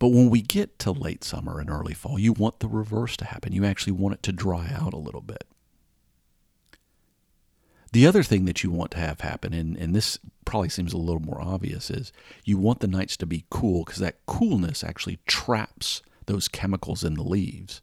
But 0.02 0.08
when 0.08 0.30
we 0.30 0.42
get 0.42 0.80
to 0.80 0.90
late 0.90 1.22
summer 1.22 1.60
and 1.60 1.70
early 1.70 1.94
fall, 1.94 2.18
you 2.18 2.32
want 2.32 2.58
the 2.58 2.66
reverse 2.66 3.16
to 3.18 3.24
happen. 3.24 3.52
You 3.52 3.64
actually 3.64 3.92
want 3.92 4.16
it 4.16 4.22
to 4.24 4.32
dry 4.32 4.68
out 4.68 4.92
a 4.92 4.98
little 4.98 5.20
bit. 5.20 5.44
The 7.92 8.04
other 8.08 8.24
thing 8.24 8.44
that 8.46 8.64
you 8.64 8.72
want 8.72 8.90
to 8.90 8.98
have 8.98 9.20
happen, 9.20 9.54
and, 9.54 9.76
and 9.76 9.94
this 9.94 10.18
probably 10.44 10.70
seems 10.70 10.92
a 10.92 10.98
little 10.98 11.22
more 11.22 11.40
obvious, 11.40 11.88
is 11.88 12.10
you 12.44 12.58
want 12.58 12.80
the 12.80 12.88
nights 12.88 13.16
to 13.18 13.26
be 13.26 13.44
cool 13.48 13.84
because 13.84 14.00
that 14.00 14.26
coolness 14.26 14.82
actually 14.82 15.20
traps 15.28 16.02
those 16.26 16.48
chemicals 16.48 17.04
in 17.04 17.14
the 17.14 17.22
leaves. 17.22 17.80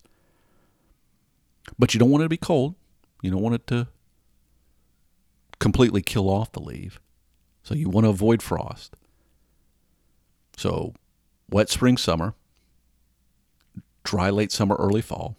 But 1.77 1.93
you 1.93 2.01
don't 2.01 2.09
want 2.09 2.23
it 2.23 2.25
to 2.25 2.29
be 2.29 2.35
cold. 2.35 2.75
You 3.21 3.31
don't 3.31 3.41
want 3.41 3.55
it 3.55 3.65
to 3.67 3.87
completely 5.57 6.01
kill 6.01 6.29
off 6.29 6.51
the 6.51 6.59
leaf. 6.59 6.99
So 7.63 7.75
you 7.75 7.89
want 7.89 8.03
to 8.03 8.09
avoid 8.09 8.41
frost. 8.41 8.97
So 10.57 10.95
wet 11.51 11.69
spring, 11.69 11.97
summer, 11.97 12.33
dry 14.03 14.29
late 14.29 14.51
summer, 14.51 14.75
early 14.75 15.01
fall, 15.01 15.35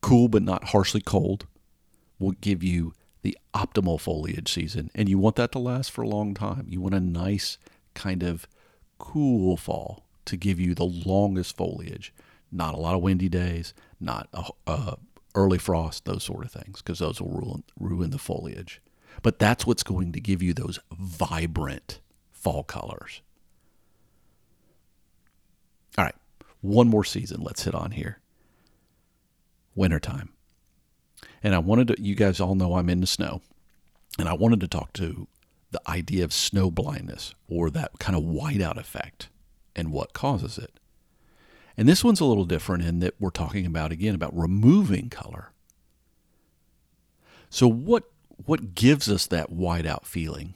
cool 0.00 0.28
but 0.28 0.42
not 0.42 0.68
harshly 0.68 1.00
cold 1.00 1.46
will 2.18 2.32
give 2.40 2.62
you 2.62 2.92
the 3.22 3.36
optimal 3.54 4.00
foliage 4.00 4.52
season. 4.52 4.90
And 4.94 5.08
you 5.08 5.18
want 5.18 5.36
that 5.36 5.52
to 5.52 5.58
last 5.58 5.90
for 5.90 6.02
a 6.02 6.08
long 6.08 6.32
time. 6.32 6.66
You 6.68 6.80
want 6.80 6.94
a 6.94 7.00
nice 7.00 7.58
kind 7.94 8.22
of 8.22 8.46
cool 8.98 9.56
fall 9.56 10.04
to 10.26 10.36
give 10.36 10.60
you 10.60 10.74
the 10.74 10.84
longest 10.84 11.56
foliage. 11.56 12.14
Not 12.52 12.74
a 12.74 12.78
lot 12.78 12.94
of 12.94 13.02
windy 13.02 13.28
days, 13.28 13.74
not 13.98 14.28
a, 14.32 14.44
a 14.66 14.96
early 15.34 15.58
frost, 15.58 16.04
those 16.04 16.24
sort 16.24 16.44
of 16.44 16.52
things, 16.52 16.80
because 16.80 17.00
those 17.00 17.20
will 17.20 17.32
ruin, 17.32 17.64
ruin 17.78 18.10
the 18.10 18.18
foliage. 18.18 18.80
But 19.22 19.38
that's 19.38 19.66
what's 19.66 19.82
going 19.82 20.12
to 20.12 20.20
give 20.20 20.42
you 20.42 20.54
those 20.54 20.78
vibrant 20.92 22.00
fall 22.32 22.62
colors. 22.62 23.22
All 25.98 26.04
right, 26.04 26.14
one 26.60 26.88
more 26.88 27.04
season 27.04 27.42
let's 27.42 27.64
hit 27.64 27.74
on 27.74 27.92
here. 27.92 28.20
Wintertime. 29.74 30.30
And 31.42 31.54
I 31.54 31.58
wanted 31.58 31.88
to, 31.88 32.02
you 32.02 32.14
guys 32.14 32.40
all 32.40 32.54
know 32.54 32.74
I'm 32.74 32.90
into 32.90 33.06
snow, 33.06 33.40
and 34.18 34.28
I 34.28 34.34
wanted 34.34 34.60
to 34.60 34.68
talk 34.68 34.92
to 34.94 35.28
the 35.70 35.80
idea 35.90 36.24
of 36.24 36.32
snow 36.32 36.70
blindness 36.70 37.34
or 37.48 37.70
that 37.70 37.98
kind 37.98 38.16
of 38.16 38.24
whiteout 38.24 38.78
effect 38.78 39.28
and 39.74 39.92
what 39.92 40.12
causes 40.12 40.58
it. 40.58 40.78
And 41.76 41.88
this 41.88 42.02
one's 42.02 42.20
a 42.20 42.24
little 42.24 42.46
different 42.46 42.84
in 42.84 43.00
that 43.00 43.14
we're 43.20 43.30
talking 43.30 43.66
about 43.66 43.92
again 43.92 44.14
about 44.14 44.36
removing 44.36 45.10
color. 45.10 45.52
So 47.50 47.68
what 47.68 48.04
what 48.44 48.74
gives 48.74 49.10
us 49.10 49.26
that 49.26 49.50
whiteout 49.50 50.04
feeling? 50.04 50.54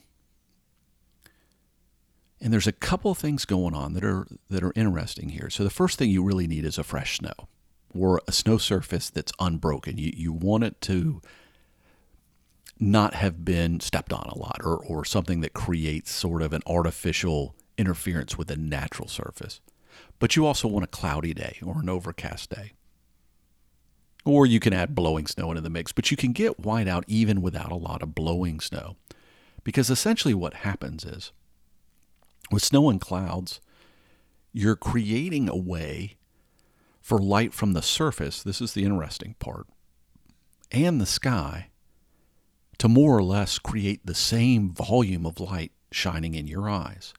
And 2.41 2.51
there's 2.51 2.67
a 2.67 2.71
couple 2.71 3.11
of 3.11 3.19
things 3.19 3.45
going 3.45 3.75
on 3.75 3.93
that 3.93 4.03
are 4.03 4.25
that 4.49 4.63
are 4.63 4.73
interesting 4.75 5.29
here. 5.29 5.49
So 5.49 5.63
the 5.63 5.69
first 5.69 5.99
thing 5.99 6.09
you 6.09 6.23
really 6.23 6.47
need 6.47 6.65
is 6.65 6.77
a 6.77 6.83
fresh 6.83 7.17
snow 7.17 7.47
or 7.93 8.19
a 8.27 8.31
snow 8.31 8.57
surface 8.57 9.09
that's 9.09 9.31
unbroken. 9.39 9.97
You 9.97 10.11
you 10.15 10.33
want 10.33 10.63
it 10.63 10.81
to 10.81 11.21
not 12.79 13.13
have 13.13 13.45
been 13.45 13.79
stepped 13.79 14.11
on 14.11 14.25
a 14.27 14.37
lot 14.37 14.59
or, 14.63 14.75
or 14.75 15.05
something 15.05 15.41
that 15.41 15.53
creates 15.53 16.11
sort 16.11 16.41
of 16.41 16.51
an 16.51 16.63
artificial 16.65 17.55
interference 17.77 18.39
with 18.39 18.49
a 18.49 18.57
natural 18.57 19.07
surface. 19.07 19.61
But 20.17 20.35
you 20.35 20.47
also 20.47 20.67
want 20.67 20.83
a 20.83 20.87
cloudy 20.87 21.35
day 21.35 21.59
or 21.63 21.79
an 21.79 21.89
overcast 21.89 22.49
day. 22.49 22.73
Or 24.25 24.47
you 24.47 24.59
can 24.59 24.73
add 24.73 24.95
blowing 24.95 25.27
snow 25.27 25.51
into 25.51 25.61
the 25.61 25.69
mix, 25.69 25.91
but 25.91 26.09
you 26.09 26.17
can 26.17 26.31
get 26.31 26.61
whiteout 26.61 27.03
even 27.07 27.41
without 27.41 27.71
a 27.71 27.75
lot 27.75 28.01
of 28.01 28.15
blowing 28.15 28.59
snow. 28.59 28.95
Because 29.63 29.91
essentially 29.91 30.33
what 30.33 30.55
happens 30.55 31.05
is 31.05 31.31
with 32.51 32.63
snow 32.63 32.89
and 32.89 32.99
clouds, 32.99 33.61
you're 34.53 34.75
creating 34.75 35.47
a 35.47 35.55
way 35.55 36.17
for 37.01 37.17
light 37.17 37.53
from 37.53 37.73
the 37.73 37.81
surface. 37.81 38.43
This 38.43 38.61
is 38.61 38.73
the 38.73 38.83
interesting 38.83 39.35
part. 39.39 39.67
And 40.71 41.01
the 41.01 41.05
sky 41.05 41.69
to 42.77 42.87
more 42.87 43.17
or 43.17 43.23
less 43.23 43.59
create 43.59 44.05
the 44.05 44.15
same 44.15 44.71
volume 44.71 45.25
of 45.25 45.39
light 45.39 45.71
shining 45.91 46.33
in 46.33 46.47
your 46.47 46.69
eyes. 46.69 47.13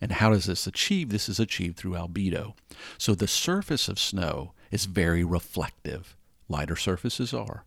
And 0.00 0.12
how 0.12 0.30
does 0.30 0.46
this 0.46 0.66
achieve? 0.66 1.10
This 1.10 1.28
is 1.28 1.38
achieved 1.38 1.76
through 1.76 1.92
albedo. 1.92 2.54
So 2.98 3.14
the 3.14 3.28
surface 3.28 3.88
of 3.88 3.98
snow 3.98 4.52
is 4.70 4.86
very 4.86 5.24
reflective. 5.24 6.16
Lighter 6.48 6.76
surfaces 6.76 7.34
are. 7.34 7.64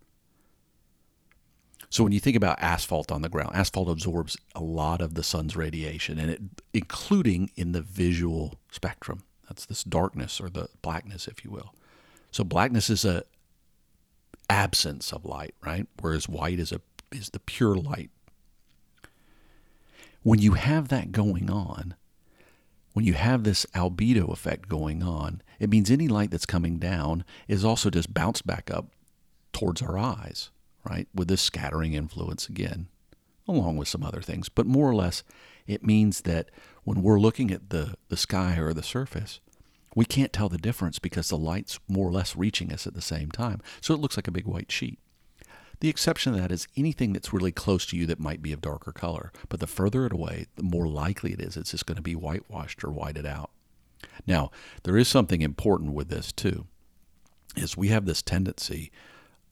So 1.90 2.04
when 2.04 2.12
you 2.12 2.20
think 2.20 2.36
about 2.36 2.62
asphalt 2.62 3.12
on 3.12 3.22
the 3.22 3.30
ground, 3.30 3.56
asphalt 3.56 3.90
absorbs 3.90 4.38
a 4.54 4.62
lot 4.62 5.02
of 5.02 5.14
the 5.14 5.24
sun's 5.24 5.56
radiation, 5.56 6.20
and 6.20 6.32
it, 6.32 6.42
including 6.74 7.50
in 7.56 7.72
the 7.72 7.82
visual 7.82 8.60
spectrum. 8.72 9.24
That's 9.48 9.66
this 9.66 9.84
darkness 9.84 10.42
or 10.42 10.50
the 10.50 10.68
blackness, 10.82 11.28
if 11.28 11.46
you 11.46 11.52
will. 11.52 11.74
So 12.32 12.44
blackness 12.44 12.90
is 12.90 13.06
a 13.06 13.24
absence 14.50 15.14
of 15.14 15.26
light, 15.26 15.56
right? 15.64 15.88
Whereas 16.00 16.28
white 16.28 16.60
is 16.60 16.72
a 16.72 16.82
is 17.12 17.30
the 17.30 17.40
pure 17.40 17.76
light. 17.76 18.10
When 20.24 20.40
you 20.40 20.54
have 20.54 20.90
that 20.90 21.14
going 21.14 21.50
on, 21.50 21.96
when 22.92 23.06
you 23.06 23.14
have 23.14 23.44
this 23.44 23.66
albedo 23.74 24.30
effect 24.30 24.68
going 24.68 25.04
on, 25.04 25.42
it 25.60 25.70
means 25.70 25.90
any 25.90 26.10
light 26.10 26.32
that's 26.32 26.46
coming 26.46 26.80
down 26.80 27.24
is 27.48 27.64
also 27.64 27.90
just 27.90 28.14
bounced 28.14 28.46
back 28.46 28.70
up 28.70 28.88
towards 29.54 29.82
our 29.82 29.98
eyes, 29.98 30.50
right? 30.90 31.08
With 31.14 31.28
this 31.28 31.42
scattering 31.42 31.94
influence 31.94 32.48
again, 32.48 32.88
along 33.48 33.78
with 33.78 33.88
some 33.88 34.04
other 34.04 34.22
things. 34.22 34.50
But 34.50 34.66
more 34.66 34.90
or 34.90 34.96
less, 34.96 35.24
it 35.66 35.84
means 35.84 36.22
that 36.22 36.50
when 36.84 37.02
we're 37.02 37.20
looking 37.20 37.52
at 37.52 37.70
the, 37.70 37.96
the 38.10 38.18
sky 38.18 38.58
or 38.58 38.74
the 38.74 38.84
surface, 38.84 39.40
we 39.96 40.06
can't 40.06 40.34
tell 40.34 40.50
the 40.50 40.58
difference 40.58 41.00
because 41.00 41.30
the 41.30 41.38
light's 41.38 41.80
more 41.88 42.08
or 42.08 42.12
less 42.12 42.36
reaching 42.36 42.72
us 42.72 42.86
at 42.86 42.94
the 42.94 43.02
same 43.02 43.32
time. 43.32 43.62
So 43.82 43.94
it 43.94 44.00
looks 44.00 44.18
like 44.18 44.28
a 44.28 44.32
big 44.32 44.46
white 44.46 44.72
sheet. 44.72 45.00
The 45.80 45.90
exception 45.90 46.34
to 46.34 46.40
that 46.40 46.52
is 46.52 46.68
anything 46.76 47.14
that's 47.14 47.34
really 47.34 47.52
close 47.52 47.86
to 47.88 47.98
you 47.98 48.06
that 48.08 48.20
might 48.20 48.42
be 48.42 48.52
of 48.52 48.62
darker 48.62 48.92
color. 48.92 49.32
But 49.50 49.60
the 49.60 49.68
further 49.68 50.06
it 50.06 50.14
away, 50.14 50.48
the 50.56 50.64
more 50.64 50.88
likely 50.88 51.34
it 51.34 51.42
is 51.42 51.56
it's 51.58 51.72
just 51.72 51.86
going 51.86 51.98
to 51.98 52.02
be 52.02 52.16
whitewashed 52.16 52.84
or 52.84 52.92
whited 52.92 53.26
out. 53.26 53.52
Now, 54.26 54.52
there 54.84 54.98
is 54.98 55.08
something 55.08 55.42
important 55.42 55.94
with 55.94 56.10
this 56.10 56.32
too, 56.32 56.66
is 57.56 57.78
we 57.78 57.90
have 57.90 58.06
this 58.06 58.22
tendency, 58.22 58.92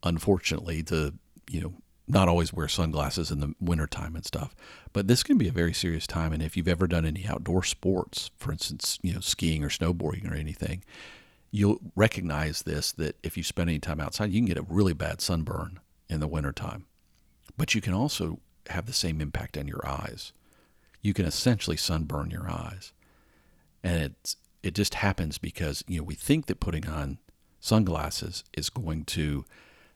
unfortunately, 0.03 0.81
to, 0.83 1.13
you 1.49 1.61
know, 1.61 1.73
not 2.07 2.27
always 2.27 2.53
wear 2.53 2.67
sunglasses 2.67 3.31
in 3.31 3.39
the 3.39 3.53
wintertime 3.59 4.15
and 4.15 4.25
stuff. 4.25 4.55
But 4.93 5.07
this 5.07 5.23
can 5.23 5.37
be 5.37 5.47
a 5.47 5.53
very 5.53 5.73
serious 5.73 6.05
time. 6.05 6.33
And 6.33 6.43
if 6.43 6.55
you've 6.55 6.67
ever 6.67 6.87
done 6.87 7.05
any 7.05 7.25
outdoor 7.25 7.63
sports, 7.63 8.29
for 8.37 8.51
instance, 8.51 8.99
you 9.01 9.13
know, 9.13 9.19
skiing 9.19 9.63
or 9.63 9.69
snowboarding 9.69 10.29
or 10.29 10.35
anything, 10.35 10.83
you'll 11.51 11.79
recognize 11.95 12.63
this 12.63 12.91
that 12.93 13.17
if 13.23 13.37
you 13.37 13.43
spend 13.43 13.69
any 13.69 13.79
time 13.79 13.99
outside, 13.99 14.31
you 14.31 14.39
can 14.39 14.45
get 14.45 14.57
a 14.57 14.65
really 14.69 14.93
bad 14.93 15.21
sunburn 15.21 15.79
in 16.09 16.19
the 16.19 16.27
wintertime. 16.27 16.85
But 17.57 17.73
you 17.73 17.81
can 17.81 17.93
also 17.93 18.39
have 18.67 18.85
the 18.85 18.93
same 18.93 19.21
impact 19.21 19.57
on 19.57 19.67
your 19.67 19.85
eyes. 19.87 20.33
You 21.01 21.13
can 21.13 21.25
essentially 21.25 21.77
sunburn 21.77 22.29
your 22.29 22.49
eyes. 22.49 22.93
And 23.83 24.03
it's 24.03 24.37
it 24.63 24.73
just 24.73 24.95
happens 24.95 25.37
because, 25.37 25.83
you 25.87 25.99
know, 25.99 26.03
we 26.03 26.15
think 26.15 26.47
that 26.47 26.59
putting 26.59 26.87
on 26.87 27.19
sunglasses 27.59 28.43
is 28.57 28.71
going 28.71 29.05
to 29.05 29.45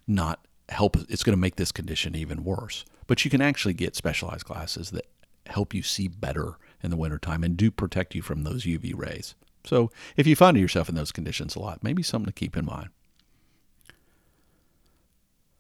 not 0.08 0.46
help 0.70 0.98
it's 1.10 1.24
going 1.24 1.36
to 1.36 1.42
make 1.42 1.56
this 1.56 1.72
condition 1.72 2.16
even 2.16 2.44
worse. 2.44 2.86
But 3.08 3.26
you 3.26 3.32
can 3.32 3.42
actually 3.42 3.74
get 3.74 3.96
specialized 3.96 4.46
glasses 4.46 4.92
that 4.92 5.08
help 5.48 5.74
you 5.74 5.82
see 5.82 6.08
better 6.08 6.58
in 6.84 6.92
the 6.92 6.98
wintertime 6.98 7.44
and 7.44 7.58
do 7.58 7.72
protect 7.72 8.16
you 8.16 8.22
from 8.22 8.44
those 8.44 8.66
UV 8.66 8.94
rays. 8.96 9.36
So 9.66 9.92
if 10.16 10.28
you 10.28 10.36
find 10.36 10.58
yourself 10.58 10.90
in 10.90 10.96
those 10.96 11.12
conditions 11.12 11.56
a 11.56 11.60
lot, 11.60 11.84
maybe 11.84 12.04
something 12.04 12.28
to 12.28 12.32
keep 12.32 12.56
in 12.56 12.66
mind. 12.66 12.90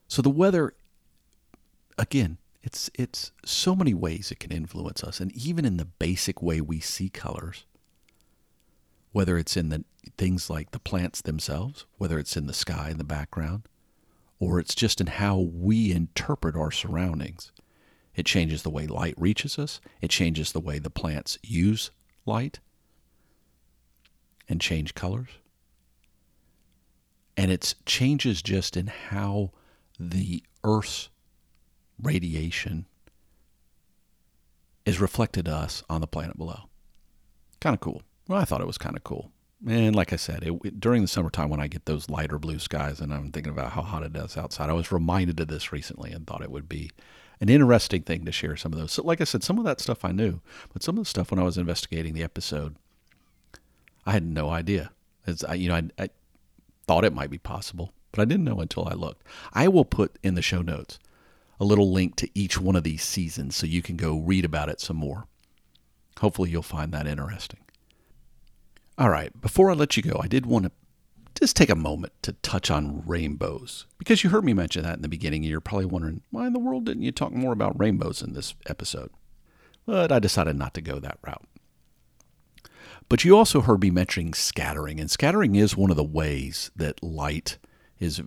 So 0.07 0.21
the 0.21 0.29
weather, 0.29 0.73
again, 1.97 2.37
it's 2.63 2.89
it's 2.93 3.31
so 3.45 3.75
many 3.75 3.93
ways 3.93 4.31
it 4.31 4.39
can 4.39 4.51
influence 4.51 5.03
us, 5.03 5.19
and 5.19 5.31
even 5.31 5.65
in 5.65 5.77
the 5.77 5.85
basic 5.85 6.41
way 6.41 6.59
we 6.59 6.79
see 6.79 7.09
colors, 7.09 7.65
whether 9.11 9.37
it's 9.37 9.55
in 9.55 9.69
the 9.69 9.85
things 10.17 10.49
like 10.49 10.71
the 10.71 10.79
plants 10.79 11.21
themselves, 11.21 11.85
whether 11.97 12.19
it's 12.19 12.35
in 12.35 12.47
the 12.47 12.53
sky 12.53 12.89
in 12.89 12.97
the 12.97 13.03
background, 13.03 13.63
or 14.39 14.59
it's 14.59 14.75
just 14.75 15.01
in 15.01 15.07
how 15.07 15.37
we 15.37 15.91
interpret 15.91 16.55
our 16.55 16.71
surroundings. 16.71 17.51
It 18.15 18.25
changes 18.25 18.63
the 18.63 18.69
way 18.69 18.87
light 18.87 19.15
reaches 19.17 19.59
us. 19.59 19.79
It 20.01 20.09
changes 20.09 20.51
the 20.51 20.59
way 20.59 20.79
the 20.79 20.89
plants 20.89 21.37
use 21.43 21.91
light 22.25 22.59
and 24.47 24.59
change 24.59 24.95
colors. 24.95 25.29
And 27.37 27.51
it 27.51 27.75
changes 27.85 28.41
just 28.41 28.75
in 28.75 28.87
how 28.87 29.51
the 29.99 30.43
Earth's 30.63 31.09
radiation 32.01 32.85
is 34.85 34.99
reflected 34.99 35.45
to 35.45 35.51
us 35.51 35.83
on 35.89 36.01
the 36.01 36.07
planet 36.07 36.37
below. 36.37 36.63
Kind 37.61 37.73
of 37.73 37.79
cool. 37.79 38.01
Well, 38.27 38.39
I 38.39 38.45
thought 38.45 38.61
it 38.61 38.67
was 38.67 38.77
kind 38.77 38.97
of 38.97 39.03
cool. 39.03 39.31
And 39.67 39.95
like 39.95 40.13
I 40.13 40.15
said, 40.15 40.43
it, 40.43 40.53
it, 40.63 40.79
during 40.79 41.01
the 41.01 41.07
summertime 41.07 41.49
when 41.49 41.59
I 41.59 41.67
get 41.67 41.85
those 41.85 42.09
lighter 42.09 42.39
blue 42.39 42.59
skies 42.59 43.01
and 43.01 43.13
I'm 43.13 43.31
thinking 43.31 43.51
about 43.51 43.73
how 43.73 43.81
hot 43.81 44.03
it 44.03 44.15
is 44.15 44.37
outside, 44.37 44.69
I 44.69 44.73
was 44.73 44.91
reminded 44.91 45.39
of 45.39 45.49
this 45.49 45.73
recently 45.73 46.11
and 46.11 46.25
thought 46.25 46.41
it 46.41 46.51
would 46.51 46.69
be 46.69 46.91
an 47.41 47.49
interesting 47.49 48.03
thing 48.03 48.25
to 48.25 48.31
share 48.31 48.55
some 48.55 48.71
of 48.71 48.79
those. 48.79 48.93
So, 48.93 49.03
like 49.03 49.19
I 49.19 49.25
said, 49.25 49.43
some 49.43 49.57
of 49.57 49.65
that 49.65 49.81
stuff 49.81 50.05
I 50.05 50.11
knew, 50.11 50.39
but 50.71 50.83
some 50.83 50.97
of 50.97 51.03
the 51.03 51.09
stuff 51.09 51.31
when 51.31 51.39
I 51.39 51.43
was 51.43 51.57
investigating 51.57 52.13
the 52.13 52.23
episode, 52.23 52.75
I 54.05 54.11
had 54.11 54.25
no 54.25 54.49
idea. 54.49 54.91
As 55.27 55.43
I, 55.43 55.55
you 55.55 55.69
know, 55.69 55.75
I, 55.75 55.89
I 55.97 56.09
thought 56.87 57.05
it 57.05 57.13
might 57.13 57.29
be 57.29 57.37
possible, 57.37 57.91
but 58.11 58.21
I 58.21 58.25
didn't 58.25 58.45
know 58.45 58.61
until 58.61 58.87
I 58.87 58.93
looked. 58.93 59.25
I 59.53 59.67
will 59.67 59.85
put 59.85 60.17
in 60.23 60.35
the 60.35 60.41
show 60.41 60.61
notes 60.61 60.99
a 61.59 61.65
little 61.65 61.91
link 61.91 62.15
to 62.17 62.29
each 62.33 62.59
one 62.59 62.77
of 62.77 62.83
these 62.83 63.03
seasons 63.03 63.55
so 63.55 63.67
you 63.67 63.81
can 63.81 63.97
go 63.97 64.17
read 64.17 64.45
about 64.45 64.69
it 64.69 64.79
some 64.79 64.97
more. 64.97 65.25
Hopefully, 66.19 66.49
you'll 66.49 66.61
find 66.61 66.93
that 66.93 67.07
interesting. 67.07 67.59
All 68.99 69.09
right, 69.09 69.31
before 69.39 69.71
I 69.71 69.75
let 69.75 69.95
you 69.95 70.03
go, 70.03 70.19
I 70.21 70.27
did 70.27 70.45
want 70.45 70.65
to 70.65 70.71
just 71.33 71.55
take 71.55 71.69
a 71.69 71.75
moment 71.75 72.11
to 72.23 72.33
touch 72.33 72.69
on 72.69 73.01
rainbows 73.05 73.85
because 73.97 74.25
you 74.25 74.29
heard 74.29 74.43
me 74.43 74.51
mention 74.51 74.83
that 74.83 74.97
in 74.97 75.01
the 75.01 75.07
beginning 75.07 75.43
and 75.43 75.49
you're 75.49 75.61
probably 75.61 75.85
wondering 75.85 76.19
why 76.31 76.45
in 76.45 76.51
the 76.51 76.59
world 76.59 76.83
didn't 76.83 77.03
you 77.03 77.13
talk 77.13 77.31
more 77.31 77.53
about 77.53 77.79
rainbows 77.79 78.21
in 78.21 78.33
this 78.33 78.55
episode? 78.67 79.09
But 79.85 80.11
I 80.11 80.19
decided 80.19 80.57
not 80.57 80.73
to 80.73 80.81
go 80.81 80.99
that 80.99 81.17
route. 81.25 81.47
But 83.07 83.23
you 83.23 83.37
also 83.37 83.61
heard 83.61 83.81
me 83.81 83.89
mentioning 83.89 84.33
scattering, 84.33 84.99
and 84.99 85.09
scattering 85.09 85.55
is 85.55 85.77
one 85.77 85.91
of 85.91 85.97
the 85.97 86.03
ways 86.03 86.69
that 86.75 87.01
light 87.01 87.57
is 87.99 88.21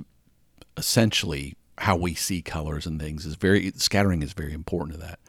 essentially 0.79 1.55
how 1.77 1.97
we 1.97 2.15
see 2.15 2.41
colors 2.41 2.87
and 2.87 2.99
things 2.99 3.27
is 3.27 3.35
very 3.35 3.73
scattering 3.77 4.23
is 4.23 4.33
very 4.33 4.55
important 4.55 4.99
to 4.99 5.07
that. 5.07 5.21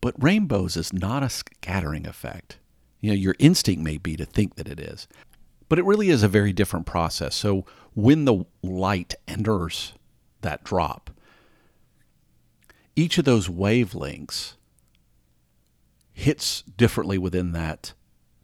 But 0.00 0.22
rainbows 0.22 0.76
is 0.76 0.92
not 0.92 1.24
a 1.24 1.28
scattering 1.28 2.06
effect. 2.06 2.58
You 3.06 3.12
know, 3.12 3.18
your 3.18 3.36
instinct 3.38 3.80
may 3.80 3.98
be 3.98 4.16
to 4.16 4.24
think 4.24 4.56
that 4.56 4.66
it 4.66 4.80
is, 4.80 5.06
but 5.68 5.78
it 5.78 5.84
really 5.84 6.10
is 6.10 6.24
a 6.24 6.28
very 6.28 6.52
different 6.52 6.86
process. 6.86 7.36
So 7.36 7.64
when 7.94 8.24
the 8.24 8.46
light 8.64 9.14
enters 9.28 9.92
that 10.40 10.64
drop, 10.64 11.12
each 12.96 13.16
of 13.16 13.24
those 13.24 13.46
wavelengths 13.46 14.54
hits 16.14 16.62
differently 16.62 17.16
within 17.16 17.52
that 17.52 17.92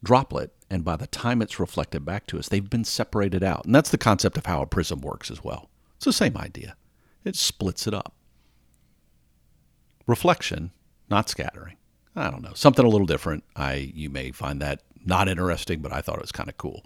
droplet 0.04 0.52
and 0.70 0.84
by 0.84 0.94
the 0.94 1.08
time 1.08 1.42
it's 1.42 1.58
reflected 1.58 2.04
back 2.04 2.28
to 2.28 2.38
us, 2.38 2.48
they've 2.48 2.70
been 2.70 2.84
separated 2.84 3.42
out. 3.42 3.64
And 3.64 3.74
that's 3.74 3.90
the 3.90 3.98
concept 3.98 4.38
of 4.38 4.46
how 4.46 4.62
a 4.62 4.66
prism 4.66 5.00
works 5.00 5.28
as 5.28 5.42
well. 5.42 5.70
It's 5.96 6.04
the 6.04 6.12
same 6.12 6.36
idea. 6.36 6.76
It 7.24 7.34
splits 7.34 7.88
it 7.88 7.94
up. 7.94 8.14
Reflection, 10.06 10.70
not 11.10 11.28
scattering. 11.28 11.78
I 12.14 12.30
don't 12.30 12.42
know. 12.42 12.52
Something 12.54 12.84
a 12.84 12.88
little 12.88 13.06
different. 13.06 13.44
I 13.56 13.92
you 13.94 14.10
may 14.10 14.30
find 14.32 14.60
that 14.60 14.82
not 15.04 15.28
interesting, 15.28 15.80
but 15.80 15.92
I 15.92 16.00
thought 16.00 16.16
it 16.16 16.22
was 16.22 16.32
kind 16.32 16.48
of 16.48 16.56
cool. 16.56 16.84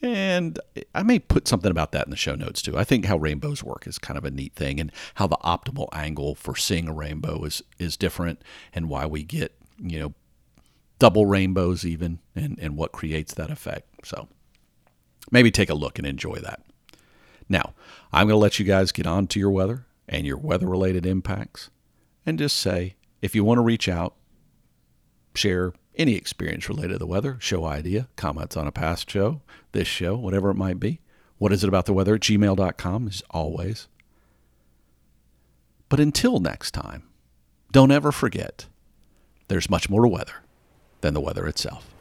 And 0.00 0.58
I 0.94 1.02
may 1.04 1.20
put 1.20 1.46
something 1.46 1.70
about 1.70 1.92
that 1.92 2.06
in 2.06 2.10
the 2.10 2.16
show 2.16 2.34
notes 2.34 2.60
too. 2.60 2.76
I 2.76 2.82
think 2.84 3.04
how 3.04 3.16
rainbows 3.16 3.62
work 3.62 3.86
is 3.86 3.98
kind 3.98 4.18
of 4.18 4.24
a 4.24 4.30
neat 4.30 4.54
thing 4.54 4.80
and 4.80 4.90
how 5.14 5.28
the 5.28 5.36
optimal 5.44 5.88
angle 5.92 6.34
for 6.34 6.56
seeing 6.56 6.88
a 6.88 6.92
rainbow 6.92 7.44
is 7.44 7.62
is 7.78 7.96
different 7.96 8.42
and 8.72 8.88
why 8.88 9.06
we 9.06 9.22
get, 9.22 9.54
you 9.78 10.00
know, 10.00 10.14
double 10.98 11.26
rainbows 11.26 11.84
even 11.84 12.18
and, 12.34 12.58
and 12.60 12.76
what 12.76 12.92
creates 12.92 13.34
that 13.34 13.50
effect. 13.50 14.06
So 14.06 14.28
maybe 15.30 15.50
take 15.50 15.70
a 15.70 15.74
look 15.74 15.98
and 15.98 16.06
enjoy 16.06 16.36
that. 16.36 16.62
Now, 17.48 17.74
I'm 18.12 18.26
going 18.26 18.34
to 18.34 18.42
let 18.42 18.58
you 18.58 18.64
guys 18.64 18.92
get 18.92 19.06
on 19.06 19.26
to 19.28 19.40
your 19.40 19.50
weather 19.50 19.86
and 20.08 20.26
your 20.26 20.36
weather 20.36 20.66
related 20.66 21.06
impacts. 21.06 21.70
and 22.24 22.38
just 22.38 22.56
say, 22.56 22.94
if 23.20 23.34
you 23.34 23.44
want 23.44 23.58
to 23.58 23.62
reach 23.62 23.88
out, 23.88 24.14
share 25.34 25.72
any 25.96 26.14
experience 26.14 26.68
related 26.68 26.94
to 26.94 26.98
the 26.98 27.06
weather, 27.06 27.36
show 27.40 27.64
idea, 27.64 28.08
comments 28.16 28.56
on 28.56 28.66
a 28.66 28.72
past 28.72 29.10
show, 29.10 29.42
this 29.72 29.88
show, 29.88 30.16
whatever 30.16 30.50
it 30.50 30.54
might 30.54 30.80
be. 30.80 31.00
What 31.38 31.52
is 31.52 31.64
it 31.64 31.68
about 31.68 31.86
the 31.86 31.92
weather 31.92 32.14
at 32.14 32.20
gmail.com 32.20 33.08
as 33.08 33.22
always. 33.30 33.88
But 35.88 36.00
until 36.00 36.40
next 36.40 36.70
time, 36.70 37.02
don't 37.72 37.90
ever 37.90 38.12
forget 38.12 38.66
there's 39.48 39.68
much 39.68 39.90
more 39.90 40.02
to 40.02 40.08
weather 40.08 40.36
than 41.00 41.14
the 41.14 41.20
weather 41.20 41.46
itself. 41.46 41.91